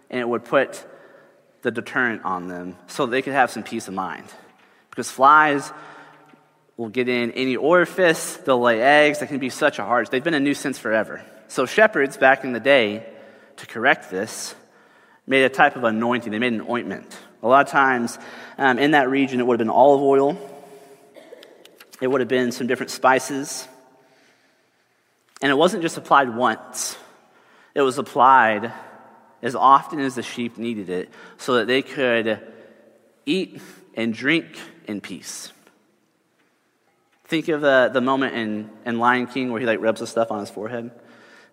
and 0.09 0.19
it 0.19 0.27
would 0.27 0.45
put 0.45 0.85
the 1.61 1.71
deterrent 1.71 2.23
on 2.23 2.47
them 2.47 2.77
so 2.87 3.05
they 3.05 3.21
could 3.21 3.33
have 3.33 3.49
some 3.51 3.63
peace 3.63 3.87
of 3.87 3.93
mind. 3.93 4.25
Because 4.89 5.09
flies 5.09 5.71
will 6.77 6.89
get 6.89 7.09
in 7.09 7.31
any 7.31 7.55
orifice, 7.55 8.37
they'll 8.37 8.59
lay 8.59 8.81
eggs, 8.81 9.19
that 9.19 9.27
can 9.27 9.39
be 9.39 9.49
such 9.49 9.79
a 9.79 9.83
hardship. 9.83 10.11
They've 10.11 10.23
been 10.23 10.33
a 10.33 10.39
nuisance 10.39 10.77
forever. 10.77 11.23
So, 11.47 11.65
shepherds 11.65 12.17
back 12.17 12.43
in 12.43 12.53
the 12.53 12.59
day, 12.59 13.05
to 13.57 13.67
correct 13.67 14.11
this, 14.11 14.55
made 15.27 15.43
a 15.43 15.49
type 15.49 15.75
of 15.75 15.83
anointing. 15.83 16.31
They 16.31 16.39
made 16.39 16.53
an 16.53 16.65
ointment. 16.69 17.17
A 17.41 17.47
lot 17.47 17.65
of 17.65 17.71
times 17.71 18.17
um, 18.57 18.79
in 18.79 18.91
that 18.91 19.09
region, 19.09 19.39
it 19.39 19.45
would 19.45 19.59
have 19.59 19.65
been 19.65 19.73
olive 19.73 20.01
oil, 20.01 20.37
it 22.01 22.07
would 22.07 22.21
have 22.21 22.27
been 22.27 22.51
some 22.51 22.67
different 22.67 22.91
spices. 22.91 23.67
And 25.41 25.51
it 25.51 25.55
wasn't 25.55 25.83
just 25.83 25.97
applied 25.97 26.35
once, 26.35 26.97
it 27.73 27.81
was 27.81 27.97
applied 27.97 28.71
as 29.41 29.55
often 29.55 29.99
as 29.99 30.15
the 30.15 30.23
sheep 30.23 30.57
needed 30.57 30.89
it 30.89 31.09
so 31.37 31.55
that 31.55 31.67
they 31.67 31.81
could 31.81 32.41
eat 33.25 33.61
and 33.95 34.13
drink 34.13 34.47
in 34.87 35.01
peace. 35.01 35.51
Think 37.25 37.47
of 37.47 37.61
the, 37.61 37.89
the 37.91 38.01
moment 38.01 38.35
in, 38.35 38.69
in 38.85 38.99
Lion 38.99 39.27
King 39.27 39.51
where 39.51 39.59
he 39.59 39.65
like 39.65 39.81
rubs 39.81 39.99
the 39.99 40.07
stuff 40.07 40.31
on 40.31 40.39
his 40.39 40.49
forehead. 40.49 40.91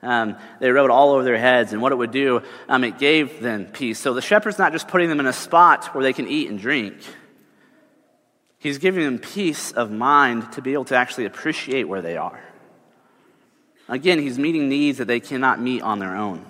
Um, 0.03 0.37
they 0.61 0.71
rubbed 0.71 0.90
all 0.90 1.12
over 1.12 1.23
their 1.23 1.38
heads, 1.38 1.73
and 1.73 1.81
what 1.81 1.92
it 1.92 1.95
would 1.95 2.11
do, 2.11 2.42
um, 2.68 2.83
it 2.83 2.99
gave 2.99 3.40
them 3.40 3.66
peace. 3.66 4.01
So 4.01 4.14
the 4.14 4.21
shepherd's 4.21 4.59
not 4.59 4.73
just 4.73 4.88
putting 4.88 5.09
them 5.09 5.21
in 5.21 5.27
a 5.27 5.33
spot 5.33 5.95
where 5.95 6.03
they 6.03 6.12
can 6.12 6.27
eat 6.27 6.51
and 6.51 6.59
drink. 6.59 6.97
He's 8.59 8.79
giving 8.79 9.05
them 9.05 9.18
peace 9.18 9.71
of 9.71 9.90
mind 9.92 10.53
to 10.53 10.62
be 10.62 10.73
able 10.73 10.87
to 10.87 10.97
actually 10.97 11.27
appreciate 11.27 11.85
where 11.85 12.03
they 12.03 12.16
are. 12.16 12.40
Again, 13.88 14.18
he's 14.18 14.38
meeting 14.38 14.68
needs 14.68 14.99
that 14.99 15.07
they 15.07 15.21
cannot 15.21 15.61
meet 15.61 15.83
on 15.83 16.01
their 16.01 16.16
own. 16.16 16.45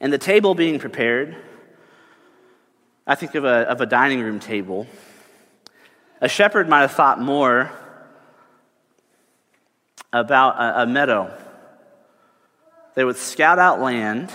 And 0.00 0.12
the 0.12 0.18
table 0.18 0.54
being 0.54 0.78
prepared, 0.78 1.36
I 3.06 3.14
think 3.14 3.34
of 3.34 3.44
a, 3.44 3.68
of 3.68 3.82
a 3.82 3.86
dining 3.86 4.20
room 4.20 4.40
table. 4.40 4.86
A 6.22 6.28
shepherd 6.28 6.68
might 6.68 6.80
have 6.80 6.92
thought 6.92 7.20
more 7.20 7.70
about 10.12 10.56
a, 10.56 10.82
a 10.82 10.86
meadow. 10.86 11.36
They 12.94 13.04
would 13.04 13.16
scout 13.16 13.58
out 13.58 13.80
land 13.80 14.32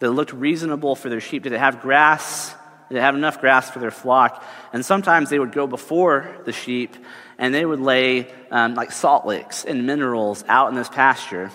that 0.00 0.10
looked 0.10 0.34
reasonable 0.34 0.96
for 0.96 1.08
their 1.08 1.20
sheep. 1.20 1.44
Did 1.44 1.52
it 1.52 1.58
have 1.58 1.80
grass? 1.80 2.54
Did 2.90 2.98
it 2.98 3.00
have 3.00 3.14
enough 3.14 3.40
grass 3.40 3.70
for 3.70 3.78
their 3.78 3.90
flock? 3.90 4.44
And 4.72 4.84
sometimes 4.84 5.30
they 5.30 5.38
would 5.38 5.52
go 5.52 5.66
before 5.66 6.36
the 6.44 6.52
sheep 6.52 6.94
and 7.38 7.54
they 7.54 7.64
would 7.64 7.80
lay 7.80 8.30
um, 8.50 8.74
like 8.74 8.92
salt 8.92 9.26
licks 9.26 9.64
and 9.64 9.86
minerals 9.86 10.44
out 10.46 10.68
in 10.68 10.74
this 10.74 10.90
pasture 10.90 11.50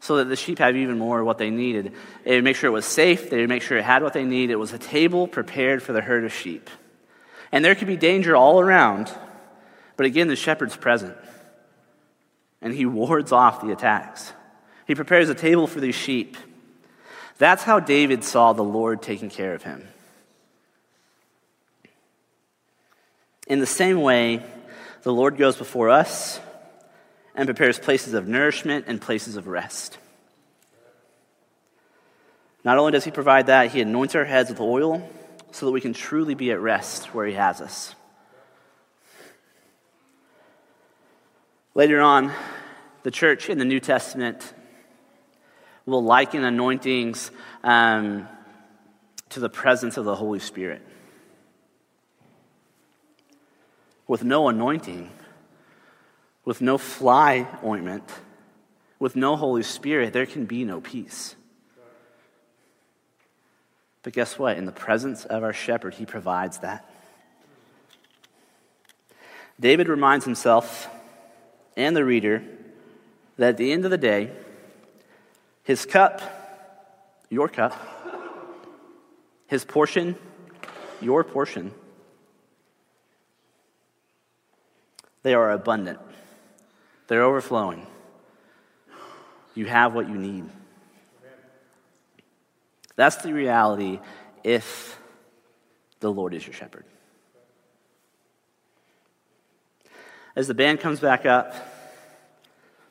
so 0.00 0.16
that 0.16 0.24
the 0.24 0.36
sheep 0.36 0.58
have 0.58 0.76
even 0.76 0.98
more 0.98 1.20
of 1.20 1.26
what 1.26 1.38
they 1.38 1.50
needed. 1.50 1.92
They 2.24 2.34
would 2.34 2.44
make 2.44 2.56
sure 2.56 2.68
it 2.68 2.72
was 2.72 2.86
safe, 2.86 3.28
they 3.30 3.40
would 3.40 3.48
make 3.48 3.62
sure 3.62 3.76
it 3.76 3.84
had 3.84 4.02
what 4.02 4.14
they 4.14 4.24
needed. 4.24 4.54
It 4.54 4.58
was 4.58 4.72
a 4.72 4.78
table 4.78 5.28
prepared 5.28 5.82
for 5.82 5.92
the 5.92 6.00
herd 6.00 6.24
of 6.24 6.32
sheep. 6.32 6.70
And 7.52 7.64
there 7.64 7.74
could 7.74 7.86
be 7.86 7.96
danger 7.96 8.34
all 8.34 8.60
around, 8.60 9.12
but 9.96 10.06
again, 10.06 10.28
the 10.28 10.36
shepherd's 10.36 10.76
present. 10.76 11.16
And 12.62 12.74
he 12.74 12.86
wards 12.86 13.32
off 13.32 13.60
the 13.60 13.72
attacks. 13.72 14.32
He 14.86 14.94
prepares 14.94 15.28
a 15.28 15.34
table 15.34 15.66
for 15.66 15.80
these 15.80 15.94
sheep. 15.94 16.36
That's 17.38 17.62
how 17.62 17.80
David 17.80 18.24
saw 18.24 18.52
the 18.52 18.64
Lord 18.64 19.02
taking 19.02 19.30
care 19.30 19.54
of 19.54 19.62
him. 19.62 19.86
In 23.46 23.60
the 23.60 23.66
same 23.66 24.00
way, 24.00 24.42
the 25.02 25.12
Lord 25.12 25.36
goes 25.36 25.56
before 25.56 25.90
us 25.90 26.40
and 27.40 27.46
prepares 27.46 27.78
places 27.78 28.12
of 28.12 28.28
nourishment 28.28 28.84
and 28.86 29.00
places 29.00 29.36
of 29.36 29.46
rest. 29.46 29.96
Not 32.64 32.76
only 32.76 32.92
does 32.92 33.02
He 33.02 33.10
provide 33.10 33.46
that, 33.46 33.70
He 33.70 33.80
anoints 33.80 34.14
our 34.14 34.26
heads 34.26 34.50
with 34.50 34.60
oil 34.60 35.08
so 35.50 35.64
that 35.64 35.72
we 35.72 35.80
can 35.80 35.94
truly 35.94 36.34
be 36.34 36.50
at 36.50 36.60
rest 36.60 37.14
where 37.14 37.26
He 37.26 37.32
has 37.32 37.62
us. 37.62 37.94
Later 41.74 42.02
on, 42.02 42.30
the 43.04 43.10
church 43.10 43.48
in 43.48 43.56
the 43.56 43.64
New 43.64 43.80
Testament 43.80 44.52
will 45.86 46.04
liken 46.04 46.44
anointings 46.44 47.30
um, 47.64 48.28
to 49.30 49.40
the 49.40 49.48
presence 49.48 49.96
of 49.96 50.04
the 50.04 50.14
Holy 50.14 50.40
Spirit. 50.40 50.82
With 54.06 54.24
no 54.24 54.50
anointing, 54.50 55.10
with 56.44 56.60
no 56.60 56.78
fly 56.78 57.46
ointment, 57.64 58.04
with 58.98 59.16
no 59.16 59.36
Holy 59.36 59.62
Spirit, 59.62 60.12
there 60.12 60.26
can 60.26 60.46
be 60.46 60.64
no 60.64 60.80
peace. 60.80 61.36
But 64.02 64.12
guess 64.12 64.38
what? 64.38 64.56
In 64.56 64.64
the 64.64 64.72
presence 64.72 65.24
of 65.24 65.42
our 65.42 65.52
shepherd, 65.52 65.94
he 65.94 66.06
provides 66.06 66.58
that. 66.58 66.88
David 69.58 69.88
reminds 69.88 70.24
himself 70.24 70.88
and 71.76 71.94
the 71.94 72.04
reader 72.04 72.42
that 73.36 73.50
at 73.50 73.56
the 73.58 73.72
end 73.72 73.84
of 73.84 73.90
the 73.90 73.98
day, 73.98 74.30
his 75.64 75.84
cup, 75.84 76.22
your 77.28 77.48
cup, 77.48 77.74
his 79.46 79.64
portion, 79.64 80.16
your 81.00 81.22
portion, 81.24 81.72
they 85.22 85.34
are 85.34 85.52
abundant. 85.52 85.98
They're 87.10 87.24
overflowing. 87.24 87.88
You 89.56 89.66
have 89.66 89.94
what 89.94 90.08
you 90.08 90.14
need. 90.14 90.48
That's 92.94 93.16
the 93.16 93.32
reality 93.32 93.98
if 94.44 94.96
the 95.98 96.12
Lord 96.12 96.34
is 96.34 96.46
your 96.46 96.54
shepherd. 96.54 96.84
As 100.36 100.46
the 100.46 100.54
band 100.54 100.78
comes 100.78 101.00
back 101.00 101.26
up, 101.26 101.52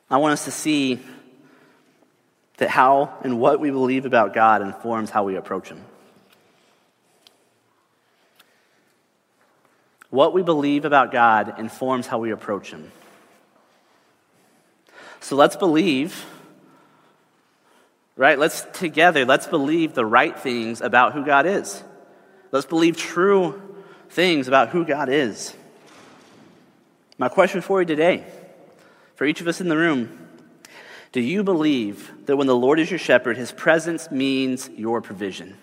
I 0.09 0.17
want 0.17 0.33
us 0.33 0.43
to 0.43 0.51
see 0.51 0.99
that 2.57 2.67
how 2.67 3.17
and 3.23 3.39
what 3.39 3.61
we 3.61 3.71
believe 3.71 4.05
about 4.05 4.33
God 4.33 4.61
informs 4.61 5.09
how 5.09 5.23
we 5.23 5.37
approach 5.37 5.69
Him. 5.69 5.81
What 10.09 10.33
we 10.33 10.43
believe 10.43 10.83
about 10.83 11.13
God 11.13 11.57
informs 11.57 12.05
how 12.05 12.19
we 12.19 12.31
approach 12.31 12.71
Him. 12.71 12.91
So 15.21 15.35
let's 15.35 15.55
believe, 15.55 16.25
right? 18.15 18.39
Let's 18.39 18.65
together, 18.73 19.25
let's 19.25 19.47
believe 19.47 19.93
the 19.93 20.05
right 20.05 20.37
things 20.37 20.81
about 20.81 21.13
who 21.13 21.25
God 21.25 21.45
is. 21.45 21.83
Let's 22.51 22.65
believe 22.65 22.97
true 22.97 23.61
things 24.09 24.47
about 24.47 24.69
who 24.69 24.85
God 24.85 25.09
is. 25.09 25.53
My 27.17 27.29
question 27.29 27.61
for 27.61 27.81
you 27.81 27.85
today, 27.85 28.23
for 29.15 29.25
each 29.25 29.41
of 29.41 29.47
us 29.47 29.61
in 29.61 29.67
the 29.67 29.77
room, 29.77 30.27
do 31.11 31.21
you 31.21 31.43
believe 31.43 32.11
that 32.25 32.37
when 32.37 32.47
the 32.47 32.55
Lord 32.55 32.79
is 32.79 32.89
your 32.89 32.99
shepherd, 32.99 33.35
his 33.35 33.51
presence 33.51 34.09
means 34.09 34.69
your 34.69 35.01
provision? 35.01 35.57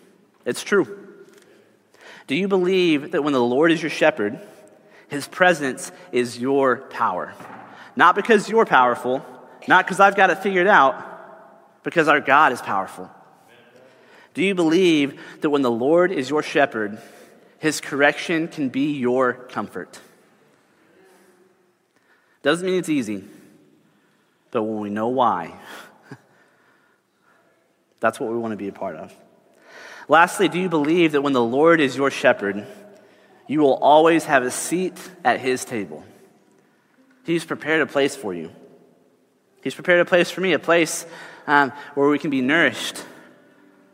It's 0.44 0.62
true. 0.62 1.04
Do 2.26 2.34
you 2.34 2.48
believe 2.48 3.12
that 3.12 3.22
when 3.22 3.32
the 3.32 3.42
Lord 3.42 3.70
is 3.70 3.80
your 3.80 3.90
shepherd, 3.90 4.40
his 5.08 5.28
presence 5.28 5.92
is 6.10 6.38
your 6.38 6.78
power? 6.90 7.32
Not 7.94 8.16
because 8.16 8.48
you're 8.48 8.66
powerful, 8.66 9.24
not 9.66 9.84
because 9.84 10.00
I've 10.00 10.16
got 10.16 10.30
it 10.30 10.38
figured 10.38 10.66
out, 10.66 11.82
because 11.82 12.08
our 12.08 12.20
God 12.20 12.52
is 12.52 12.60
powerful. 12.60 13.10
Do 14.34 14.42
you 14.42 14.54
believe 14.54 15.20
that 15.40 15.50
when 15.50 15.62
the 15.62 15.70
Lord 15.70 16.12
is 16.12 16.28
your 16.28 16.42
shepherd, 16.42 16.98
his 17.58 17.80
correction 17.80 18.48
can 18.48 18.68
be 18.68 18.92
your 18.98 19.32
comfort? 19.32 19.98
Doesn't 22.42 22.66
mean 22.66 22.78
it's 22.78 22.88
easy, 22.88 23.24
but 24.50 24.62
when 24.62 24.80
we 24.80 24.90
know 24.90 25.08
why, 25.08 25.54
that's 28.00 28.20
what 28.20 28.30
we 28.30 28.36
want 28.36 28.52
to 28.52 28.56
be 28.56 28.68
a 28.68 28.72
part 28.72 28.96
of. 28.96 29.14
Lastly, 30.08 30.48
do 30.48 30.58
you 30.58 30.68
believe 30.68 31.12
that 31.12 31.22
when 31.22 31.32
the 31.32 31.42
Lord 31.42 31.80
is 31.80 31.96
your 31.96 32.10
shepherd, 32.10 32.66
you 33.46 33.60
will 33.60 33.74
always 33.74 34.24
have 34.26 34.42
a 34.42 34.50
seat 34.50 34.98
at 35.24 35.40
his 35.40 35.64
table? 35.64 36.04
He's 37.24 37.44
prepared 37.44 37.80
a 37.80 37.86
place 37.86 38.14
for 38.14 38.32
you. 38.32 38.52
He's 39.66 39.74
prepared 39.74 39.98
a 39.98 40.04
place 40.04 40.30
for 40.30 40.40
me, 40.40 40.52
a 40.52 40.60
place 40.60 41.04
um, 41.48 41.72
where 41.96 42.08
we 42.08 42.20
can 42.20 42.30
be 42.30 42.40
nourished, 42.40 43.04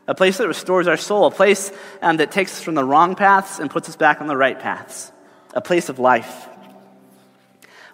a 0.07 0.13
place 0.13 0.37
that 0.37 0.47
restores 0.47 0.87
our 0.87 0.97
soul, 0.97 1.25
a 1.25 1.31
place 1.31 1.71
um, 2.03 2.17
that 2.17 2.29
takes 2.29 2.51
us 2.51 2.61
from 2.61 2.75
the 2.75 2.83
wrong 2.83 3.15
paths 3.15 3.57
and 3.57 3.71
puts 3.71 3.89
us 3.89 3.95
back 3.95 4.21
on 4.21 4.27
the 4.27 4.37
right 4.37 4.59
paths, 4.59 5.11
a 5.55 5.61
place 5.61 5.89
of 5.89 5.97
life. 5.97 6.47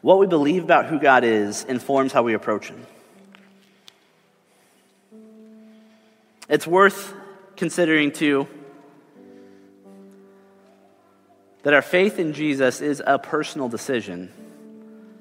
What 0.02 0.20
we 0.20 0.28
believe 0.28 0.62
about 0.62 0.88
who 0.88 1.00
God 1.00 1.24
is 1.24 1.64
informs 1.64 2.12
how 2.12 2.22
we 2.22 2.34
approach 2.34 2.68
Him. 2.68 2.86
It's 6.50 6.68
worth 6.68 7.14
considering, 7.56 8.12
too, 8.12 8.46
that 11.64 11.74
our 11.74 11.82
faith 11.82 12.20
in 12.20 12.34
Jesus 12.34 12.82
is 12.82 13.02
a 13.08 13.18
personal 13.18 13.70
decision, 13.70 14.34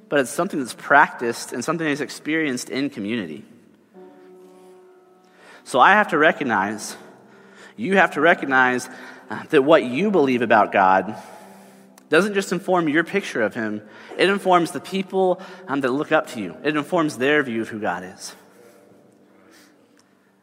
but 0.09 0.21
it's 0.21 0.31
something 0.31 0.59
that's 0.59 0.75
practiced 0.75 1.53
and 1.53 1.65
something 1.65 1.87
that's 1.87 2.01
experienced 2.01 2.71
in 2.71 2.91
community. 2.91 3.45
So 5.65 5.81
I 5.81 5.93
have 5.93 6.09
to 6.09 6.19
recognize, 6.19 6.97
you 7.77 7.97
have 7.97 8.13
to 8.13 8.21
recognize 8.21 8.89
uh, 9.29 9.45
that 9.51 9.63
what 9.63 9.85
you 9.85 10.11
believe 10.11 10.41
about 10.41 10.73
God 10.73 11.15
doesn't 12.09 12.33
just 12.33 12.53
inform 12.53 12.89
your 12.89 13.05
picture 13.05 13.43
of 13.43 13.55
Him, 13.55 13.83
it 14.17 14.31
informs 14.31 14.71
the 14.71 14.81
people 14.81 15.43
um, 15.67 15.83
that 15.83 15.91
look 15.91 16.11
up 16.11 16.29
to 16.29 16.41
you. 16.41 16.57
It 16.65 16.75
informs 16.75 17.19
their 17.19 17.43
view 17.43 17.63
of 17.63 17.69
who 17.69 17.79
God 17.79 18.03
is. 18.03 18.35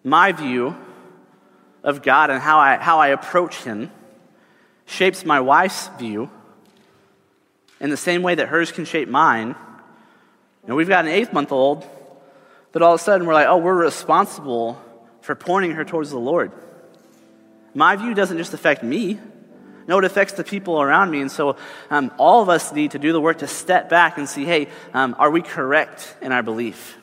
My 0.04 0.32
view 0.32 0.76
of 1.84 2.04
God 2.04 2.30
and 2.30 2.40
how 2.40 2.60
I, 2.60 2.78
how 2.78 3.00
I 3.00 3.08
approach 3.08 3.64
Him 3.64 3.92
shapes 4.86 5.26
my 5.26 5.40
wife's 5.40 5.88
view 5.98 6.30
in 7.86 7.92
the 7.92 7.98
same 7.98 8.24
way 8.24 8.34
that 8.34 8.48
hers 8.48 8.72
can 8.72 8.84
shape 8.84 9.08
mine. 9.08 9.56
And 10.66 10.76
we've 10.76 10.90
got 10.90 11.06
an 11.06 11.12
eighth 11.12 11.32
month 11.32 11.52
old 11.52 11.88
that 12.72 12.82
all 12.82 12.96
of 12.96 13.00
a 13.00 13.04
sudden 13.04 13.28
we're 13.28 13.36
like, 13.36 13.46
oh, 13.46 13.58
we're 13.58 13.76
responsible 13.76 14.82
for 15.22 15.36
pointing 15.36 15.72
her 15.72 15.86
towards 15.86 16.10
the 16.10 16.18
Lord. 16.18 16.52
My 17.76 17.96
view 17.96 18.16
doesn't 18.16 18.40
just 18.40 18.56
affect 18.56 18.82
me, 18.82 19.20
no, 19.88 20.00
it 20.00 20.04
affects 20.04 20.34
the 20.34 20.44
people 20.44 20.82
around 20.82 21.12
me. 21.12 21.22
And 21.22 21.32
so 21.32 21.58
um, 21.92 22.12
all 22.18 22.42
of 22.42 22.50
us 22.50 22.74
need 22.74 22.92
to 22.92 23.00
do 23.00 23.14
the 23.14 23.22
work 23.22 23.38
to 23.40 23.48
step 23.48 23.88
back 23.88 24.18
and 24.18 24.28
see 24.28 24.44
hey, 24.44 24.68
um, 24.96 25.16
are 25.20 25.30
we 25.30 25.44
correct 25.44 26.16
in 26.24 26.32
our 26.32 26.42
belief? 26.42 26.98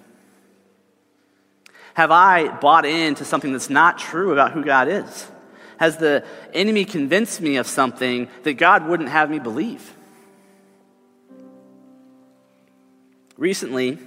Have 1.95 2.11
I 2.11 2.49
bought 2.49 2.87
into 2.87 3.25
something 3.25 3.53
that's 3.53 3.71
not 3.71 3.99
true 3.99 4.33
about 4.33 4.51
who 4.51 4.65
God 4.65 4.89
is? 4.89 5.31
Has 5.77 5.97
the 5.99 6.25
enemy 6.53 6.85
convinced 6.85 7.41
me 7.41 7.55
of 7.55 7.69
something 7.69 8.29
that 8.43 8.55
God 8.55 8.89
wouldn't 8.89 9.11
have 9.11 9.31
me 9.31 9.39
believe? 9.39 9.95
Recently, 13.43 13.99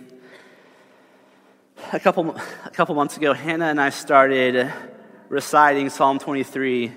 a 1.92 2.00
couple, 2.00 2.38
a 2.64 2.70
couple 2.70 2.96
months 2.96 3.18
ago, 3.18 3.34
Hannah 3.34 3.66
and 3.66 3.82
I 3.82 3.90
started 3.90 4.72
reciting 5.28 5.90
Psalm 5.90 6.20
23 6.20 6.94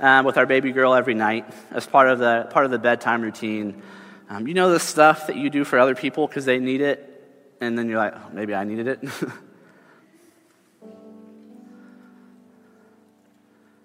um, 0.00 0.24
with 0.24 0.36
our 0.36 0.46
baby 0.46 0.72
girl 0.72 0.94
every 0.94 1.14
night 1.14 1.44
as 1.70 1.86
part 1.86 2.08
of 2.08 2.18
the, 2.18 2.48
part 2.50 2.64
of 2.64 2.72
the 2.72 2.80
bedtime 2.80 3.22
routine. 3.22 3.80
Um, 4.28 4.48
you 4.48 4.54
know 4.54 4.72
the 4.72 4.80
stuff 4.80 5.28
that 5.28 5.36
you 5.36 5.48
do 5.48 5.62
for 5.62 5.78
other 5.78 5.94
people 5.94 6.26
because 6.26 6.44
they 6.44 6.58
need 6.58 6.80
it, 6.80 7.54
and 7.60 7.78
then 7.78 7.88
you're 7.88 7.98
like, 7.98 8.14
oh, 8.16 8.30
maybe 8.32 8.52
I 8.52 8.64
needed 8.64 8.88
it. 8.88 9.04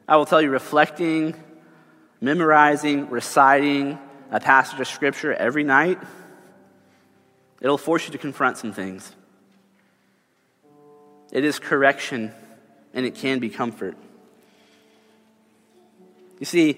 I 0.08 0.18
will 0.18 0.26
tell 0.26 0.42
you, 0.42 0.50
reflecting, 0.50 1.36
memorizing, 2.20 3.12
reciting 3.12 4.00
a 4.32 4.40
passage 4.40 4.80
of 4.80 4.88
Scripture 4.88 5.32
every 5.32 5.64
night, 5.64 6.00
it'll 7.66 7.80
force 7.80 8.06
you 8.06 8.12
to 8.12 8.20
confront 8.20 8.60
some 8.60 8.72
things. 8.72 9.12
It 11.32 11.44
is 11.44 11.58
correction, 11.58 12.32
and 12.94 13.08
it 13.08 13.16
can 13.16 13.40
be 13.40 13.50
comfort. 13.50 13.98
You 16.40 16.46
see, 16.46 16.78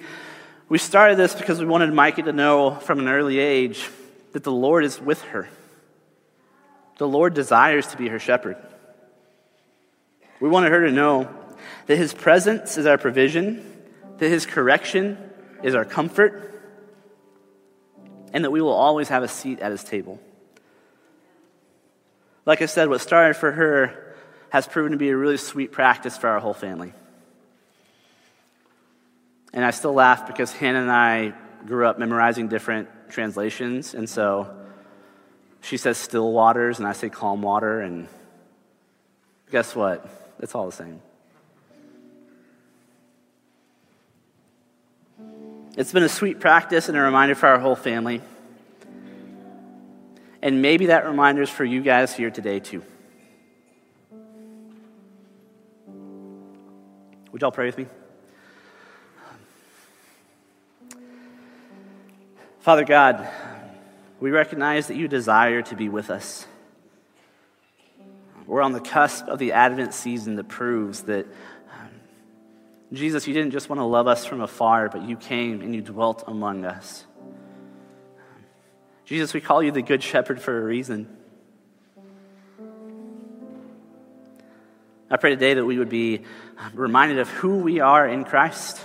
we 0.69 0.77
started 0.77 1.17
this 1.17 1.35
because 1.35 1.59
we 1.59 1.65
wanted 1.65 1.93
Micah 1.93 2.21
to 2.21 2.31
know 2.31 2.71
from 2.75 2.99
an 2.99 3.09
early 3.09 3.37
age 3.37 3.85
that 4.31 4.45
the 4.45 4.51
Lord 4.51 4.85
is 4.85 4.97
with 5.01 5.21
her. 5.23 5.49
The 6.99 7.07
Lord 7.07 7.33
desires 7.33 7.87
to 7.87 7.97
be 7.97 8.07
her 8.07 8.17
shepherd. 8.17 8.55
We 10.39 10.47
wanted 10.47 10.71
her 10.71 10.85
to 10.85 10.91
know 10.93 11.29
that 11.87 11.97
His 11.97 12.13
presence 12.13 12.77
is 12.77 12.85
our 12.85 12.97
provision, 12.97 13.61
that 14.19 14.29
His 14.29 14.45
correction 14.45 15.17
is 15.63 15.75
our 15.75 15.83
comfort, 15.83 16.63
and 18.31 18.45
that 18.45 18.51
we 18.51 18.61
will 18.61 18.71
always 18.71 19.09
have 19.09 19.23
a 19.23 19.27
seat 19.27 19.59
at 19.59 19.71
His 19.71 19.83
table. 19.83 20.21
Like 22.47 22.61
I 22.61 22.65
said, 22.65 22.87
what 22.87 23.01
started 23.01 23.33
for 23.33 23.51
her 23.51 24.15
has 24.51 24.65
proven 24.65 24.93
to 24.93 24.97
be 24.97 25.09
a 25.09 25.17
really 25.17 25.35
sweet 25.35 25.73
practice 25.73 26.17
for 26.17 26.29
our 26.29 26.39
whole 26.39 26.53
family. 26.53 26.93
And 29.51 29.65
I 29.65 29.71
still 29.71 29.93
laugh 29.93 30.25
because 30.27 30.53
Hannah 30.53 30.79
and 30.79 30.89
I 30.89 31.33
grew 31.65 31.85
up 31.85 31.99
memorizing 31.99 32.47
different 32.47 32.87
translations, 33.09 33.93
and 33.93 34.09
so 34.09 34.55
she 35.59 35.75
says 35.75 35.97
still 35.97 36.31
waters, 36.31 36.79
and 36.79 36.87
I 36.87 36.93
say 36.93 37.09
calm 37.09 37.41
water, 37.41 37.81
and 37.81 38.07
guess 39.51 39.75
what? 39.75 40.07
It's 40.39 40.55
all 40.55 40.67
the 40.67 40.71
same. 40.71 41.01
It's 45.75 45.91
been 45.91 46.03
a 46.03 46.09
sweet 46.09 46.39
practice 46.39 46.87
and 46.87 46.97
a 46.97 47.01
reminder 47.01 47.35
for 47.35 47.47
our 47.47 47.59
whole 47.59 47.75
family. 47.75 48.21
And 50.41 50.61
maybe 50.61 50.87
that 50.87 51.05
reminder 51.05 51.41
is 51.41 51.49
for 51.49 51.65
you 51.65 51.81
guys 51.81 52.15
here 52.15 52.29
today, 52.29 52.59
too. 52.59 52.83
Would 57.31 57.41
y'all 57.41 57.51
pray 57.51 57.65
with 57.65 57.77
me? 57.77 57.85
Father 62.59 62.83
God, 62.83 63.27
we 64.19 64.31
recognize 64.31 64.87
that 64.87 64.97
you 64.97 65.07
desire 65.07 65.61
to 65.61 65.75
be 65.75 65.87
with 65.87 66.09
us. 66.09 66.45
We're 68.45 68.61
on 68.61 68.71
the 68.71 68.79
cusp 68.79 69.27
of 69.27 69.39
the 69.39 69.53
Advent 69.53 69.93
season 69.93 70.35
that 70.35 70.47
proves 70.47 71.03
that 71.03 71.25
um, 71.71 71.89
Jesus, 72.91 73.27
you 73.27 73.33
didn't 73.33 73.51
just 73.51 73.69
want 73.69 73.79
to 73.79 73.85
love 73.85 74.07
us 74.07 74.25
from 74.25 74.41
afar, 74.41 74.89
but 74.89 75.03
you 75.03 75.17
came 75.17 75.61
and 75.61 75.75
you 75.75 75.81
dwelt 75.81 76.23
among 76.27 76.65
us. 76.65 77.05
Jesus, 79.07 79.33
we 79.33 79.39
call 79.39 79.63
you 79.63 79.71
the 79.71 79.81
Good 79.81 80.03
Shepherd 80.03 80.41
for 80.41 80.61
a 80.61 80.61
reason. 80.61 81.07
I 85.09 85.15
pray 85.15 85.29
today 85.29 85.53
that 85.53 85.63
we 85.63 85.77
would 85.77 85.87
be 85.87 86.23
reminded 86.73 87.19
of 87.19 87.29
who 87.29 87.59
we 87.59 87.79
are 87.79 88.05
in 88.05 88.25
Christ. 88.25 88.81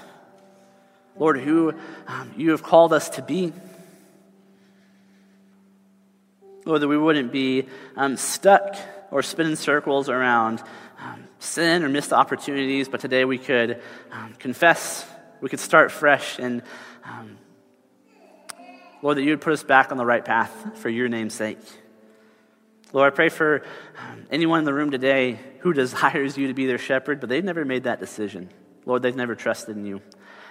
Lord, 1.19 1.41
who 1.41 1.75
um, 2.07 2.33
you 2.37 2.53
have 2.53 2.63
called 2.63 2.93
us 2.93 3.09
to 3.11 3.23
be. 3.23 3.53
Lord, 6.65 6.83
that 6.83 6.89
we 6.89 6.97
wouldn't 6.97 7.33
be 7.33 7.67
um, 7.97 8.17
stuck 8.17 8.77
or 9.11 9.25
spinning 9.25 9.57
circles 9.57 10.09
around 10.09 10.63
um, 11.01 11.25
sin 11.41 11.83
or 11.83 11.89
missed 11.89 12.13
opportunities, 12.13 12.89
but 12.89 13.01
today 13.01 13.25
we 13.25 13.39
could 13.39 13.83
um, 14.13 14.35
confess, 14.39 15.05
we 15.41 15.49
could 15.49 15.59
start 15.59 15.91
fresh, 15.91 16.39
and 16.39 16.63
um, 17.05 17.39
Lord, 19.03 19.19
that 19.19 19.23
you 19.23 19.31
would 19.31 19.41
put 19.41 19.53
us 19.53 19.65
back 19.65 19.91
on 19.91 19.99
the 19.99 20.07
right 20.07 20.25
path 20.25 20.79
for 20.79 20.89
your 20.89 21.09
name's 21.09 21.35
sake. 21.35 21.59
Lord, 22.93 23.13
I 23.13 23.15
pray 23.15 23.29
for 23.31 23.65
um, 23.99 24.27
anyone 24.31 24.61
in 24.61 24.65
the 24.65 24.75
room 24.75 24.91
today 24.91 25.39
who 25.61 25.73
desires 25.75 26.39
you 26.39 26.47
to 26.49 26.55
be 26.55 26.67
their 26.67 26.79
shepherd, 26.79 27.21
but 27.21 27.29
they've 27.29 27.45
never 27.45 27.65
made 27.65 27.85
that 27.85 28.01
decision. 28.01 28.49
Lord, 28.87 29.03
they've 29.03 29.17
never 29.17 29.35
trusted 29.35 29.77
in 29.77 29.85
you. 29.85 30.01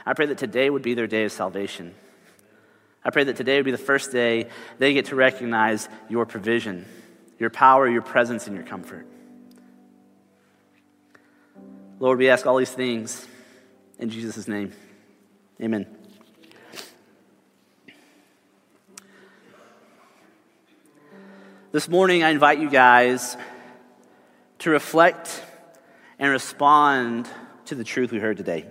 I 0.05 0.13
pray 0.13 0.25
that 0.27 0.37
today 0.37 0.69
would 0.69 0.81
be 0.81 0.93
their 0.93 1.07
day 1.07 1.23
of 1.23 1.31
salvation. 1.31 1.95
I 3.03 3.09
pray 3.09 3.23
that 3.23 3.35
today 3.35 3.57
would 3.57 3.65
be 3.65 3.71
the 3.71 3.77
first 3.77 4.11
day 4.11 4.49
they 4.77 4.93
get 4.93 5.05
to 5.05 5.15
recognize 5.15 5.87
your 6.09 6.25
provision, 6.25 6.85
your 7.39 7.49
power, 7.49 7.87
your 7.87 8.01
presence, 8.01 8.47
and 8.47 8.55
your 8.55 8.65
comfort. 8.65 9.07
Lord, 11.99 12.17
we 12.17 12.29
ask 12.29 12.45
all 12.47 12.57
these 12.57 12.71
things 12.71 13.27
in 13.99 14.09
Jesus' 14.09 14.47
name. 14.47 14.73
Amen. 15.61 16.00
This 21.71 21.87
morning, 21.87 22.21
I 22.21 22.31
invite 22.31 22.59
you 22.59 22.69
guys 22.69 23.37
to 24.59 24.69
reflect 24.69 25.41
and 26.19 26.29
respond 26.29 27.29
to 27.67 27.75
the 27.75 27.85
truth 27.85 28.11
we 28.11 28.19
heard 28.19 28.35
today. 28.35 28.65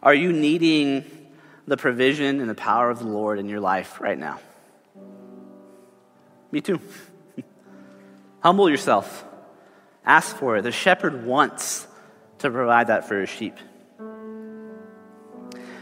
Are 0.00 0.14
you 0.14 0.32
needing 0.32 1.04
the 1.66 1.76
provision 1.76 2.40
and 2.40 2.48
the 2.48 2.54
power 2.54 2.88
of 2.88 3.00
the 3.00 3.06
Lord 3.08 3.40
in 3.40 3.48
your 3.48 3.58
life 3.58 4.00
right 4.00 4.16
now? 4.16 4.38
Me 6.52 6.60
too. 6.60 6.80
Humble 8.40 8.70
yourself. 8.70 9.24
Ask 10.04 10.36
for 10.36 10.58
it. 10.58 10.62
The 10.62 10.70
shepherd 10.70 11.26
wants 11.26 11.84
to 12.38 12.50
provide 12.52 12.86
that 12.86 13.08
for 13.08 13.20
his 13.20 13.28
sheep. 13.28 13.56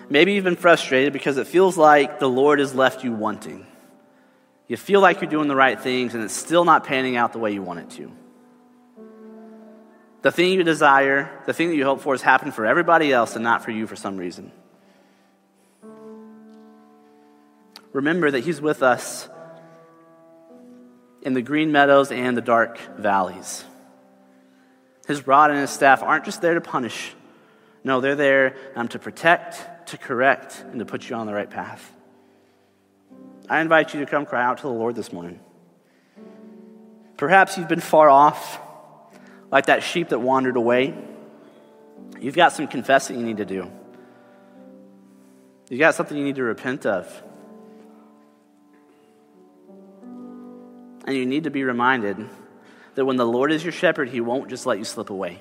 Maybe 0.09 0.33
you've 0.33 0.45
been 0.45 0.57
frustrated 0.57 1.13
because 1.13 1.37
it 1.37 1.47
feels 1.47 1.77
like 1.77 2.21
the 2.21 2.29
Lord 2.31 2.59
has 2.59 2.75
left 2.75 3.05
you 3.05 3.13
wanting. 3.13 3.67
You 4.69 4.77
feel 4.77 5.01
like 5.01 5.21
you're 5.21 5.31
doing 5.31 5.49
the 5.49 5.57
right 5.57 5.81
things 5.81 6.15
and 6.15 6.25
it's 6.25 6.35
still 6.35 6.65
not 6.65 6.85
panning 6.85 7.17
out 7.17 7.33
the 7.33 7.39
way 7.39 7.53
you 7.53 7.63
want 7.63 7.81
it 7.81 7.91
to. 7.91 8.13
The 10.23 10.33
thing 10.33 10.53
you 10.53 10.65
desire, 10.65 11.31
the 11.47 11.53
thing 11.53 11.69
that 11.69 11.77
you 11.77 11.85
hope 11.85 12.01
for, 12.01 12.13
has 12.13 12.23
happened 12.23 12.55
for 12.55 12.67
everybody 12.67 13.13
else 13.13 13.37
and 13.37 13.45
not 13.45 13.65
for 13.65 13.71
you 13.71 13.87
for 13.87 13.95
some 13.95 14.17
reason. 14.17 14.51
remember 17.97 18.31
that 18.31 18.45
He's 18.45 18.61
with 18.61 18.83
us 18.83 19.27
in 21.23 21.33
the 21.33 21.41
green 21.41 21.73
meadows 21.73 22.13
and 22.13 22.37
the 22.37 22.43
dark 22.43 22.79
valleys. 22.99 23.65
His 25.09 25.27
rod 25.27 25.51
and 25.51 25.59
his 25.59 25.71
staff 25.71 26.03
aren't 26.03 26.27
just 26.27 26.43
there 26.43 26.55
to 26.55 26.61
punish. 26.61 27.15
No, 27.85 28.03
they're 28.03 28.15
there 28.15 28.57
um, 28.75 28.89
to 28.89 28.99
protect, 28.99 29.89
to 29.89 29.97
correct, 29.97 30.63
and 30.71 30.79
to 30.81 30.85
put 30.85 31.09
you 31.09 31.17
on 31.17 31.27
the 31.27 31.33
right 31.33 31.49
path. 31.49 31.91
I 33.49 33.61
invite 33.61 33.95
you 33.95 34.01
to 34.01 34.07
come 34.07 34.27
cry 34.27 34.45
out 34.45 34.59
to 34.59 34.63
the 34.65 34.73
Lord 34.73 34.97
this 34.97 35.13
morning. 35.13 35.39
Perhaps 37.17 37.57
you've 37.57 37.69
been 37.69 37.81
far 37.81 38.11
off, 38.11 38.61
like 39.51 39.67
that 39.67 39.83
sheep 39.83 40.09
that 40.09 40.19
wandered 40.19 40.57
away. 40.57 40.95
You've 42.21 42.35
got 42.35 42.53
some 42.53 42.67
confessing 42.67 43.19
you 43.19 43.25
need 43.25 43.37
to 43.37 43.45
do. 43.45 43.71
You've 45.69 45.81
got 45.81 45.95
something 45.95 46.17
you 46.17 46.25
need 46.25 46.37
to 46.37 46.43
repent 46.43 46.87
of. 46.87 47.23
And 51.07 51.17
you 51.17 51.25
need 51.25 51.45
to 51.45 51.51
be 51.51 51.63
reminded 51.63 52.17
that 52.97 53.05
when 53.05 53.17
the 53.17 53.27
Lord 53.27 53.53
is 53.53 53.63
your 53.63 53.73
shepherd, 53.73 54.09
he 54.09 54.21
won't 54.21 54.51
just 54.51 54.67
let 54.67 54.79
you 54.79 54.85
slip 54.85 55.11
away. 55.11 55.41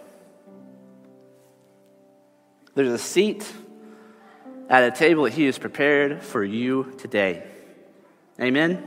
There's 2.75 2.91
a 2.91 2.99
seat 2.99 3.51
at 4.69 4.83
a 4.83 4.91
table 4.91 5.23
that 5.23 5.33
he 5.33 5.45
has 5.45 5.57
prepared 5.57 6.21
for 6.21 6.43
you 6.43 6.93
today. 6.99 7.43
Amen? 8.39 8.83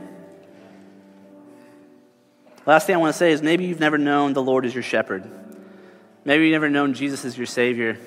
Last 2.65 2.85
thing 2.85 2.95
I 2.95 2.99
want 2.99 3.13
to 3.13 3.17
say 3.17 3.31
is 3.31 3.41
maybe 3.41 3.65
you've 3.65 3.79
never 3.79 3.97
known 3.97 4.33
the 4.33 4.43
Lord 4.43 4.65
as 4.65 4.73
your 4.73 4.83
shepherd. 4.83 5.29
Maybe 6.23 6.45
you've 6.45 6.53
never 6.53 6.69
known 6.69 6.93
Jesus 6.93 7.25
as 7.25 7.37
your 7.37 7.47
Savior. 7.47 7.97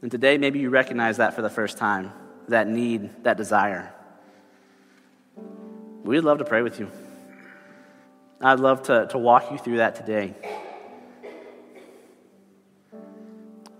And 0.00 0.10
today, 0.10 0.38
maybe 0.38 0.60
you 0.60 0.70
recognize 0.70 1.16
that 1.16 1.34
for 1.34 1.42
the 1.42 1.50
first 1.50 1.78
time 1.78 2.12
that 2.48 2.68
need, 2.68 3.24
that 3.24 3.36
desire. 3.36 3.92
We'd 6.04 6.20
love 6.20 6.38
to 6.38 6.44
pray 6.44 6.62
with 6.62 6.78
you. 6.78 6.90
I'd 8.40 8.60
love 8.60 8.84
to, 8.84 9.06
to 9.10 9.18
walk 9.18 9.50
you 9.50 9.58
through 9.58 9.76
that 9.78 9.94
today. 9.94 10.34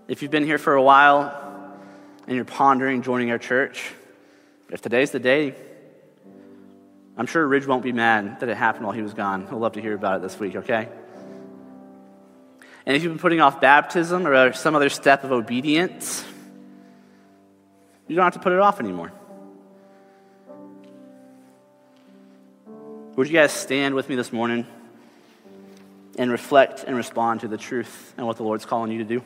If 0.07 0.21
you've 0.21 0.31
been 0.31 0.45
here 0.45 0.57
for 0.57 0.73
a 0.73 0.83
while 0.83 1.77
and 2.27 2.35
you're 2.35 2.45
pondering 2.45 3.01
joining 3.01 3.31
our 3.31 3.37
church, 3.37 3.91
if 4.73 4.81
today's 4.81 5.11
the 5.11 5.19
day, 5.19 5.53
I'm 7.15 7.27
sure 7.27 7.47
Ridge 7.47 7.67
won't 7.67 7.83
be 7.83 7.91
mad 7.91 8.39
that 8.39 8.49
it 8.49 8.57
happened 8.57 8.85
while 8.85 8.95
he 8.95 9.03
was 9.03 9.13
gone. 9.13 9.45
He'll 9.47 9.59
love 9.59 9.73
to 9.73 9.81
hear 9.81 9.93
about 9.93 10.15
it 10.15 10.23
this 10.23 10.39
week, 10.39 10.55
okay? 10.55 10.89
And 12.83 12.97
if 12.97 13.03
you've 13.03 13.11
been 13.11 13.19
putting 13.19 13.39
off 13.39 13.61
baptism 13.61 14.25
or 14.25 14.51
some 14.53 14.75
other 14.75 14.89
step 14.89 15.23
of 15.23 15.31
obedience, 15.31 16.25
you 18.07 18.15
don't 18.15 18.23
have 18.25 18.33
to 18.33 18.39
put 18.39 18.51
it 18.51 18.59
off 18.59 18.79
anymore. 18.79 19.11
Would 23.15 23.27
you 23.27 23.33
guys 23.33 23.51
stand 23.51 23.93
with 23.93 24.09
me 24.09 24.15
this 24.15 24.33
morning 24.33 24.65
and 26.17 26.31
reflect 26.31 26.83
and 26.83 26.97
respond 26.97 27.41
to 27.41 27.47
the 27.47 27.57
truth 27.57 28.15
and 28.17 28.25
what 28.25 28.37
the 28.37 28.43
Lord's 28.43 28.65
calling 28.65 28.91
you 28.91 28.97
to 28.97 29.03
do? 29.05 29.23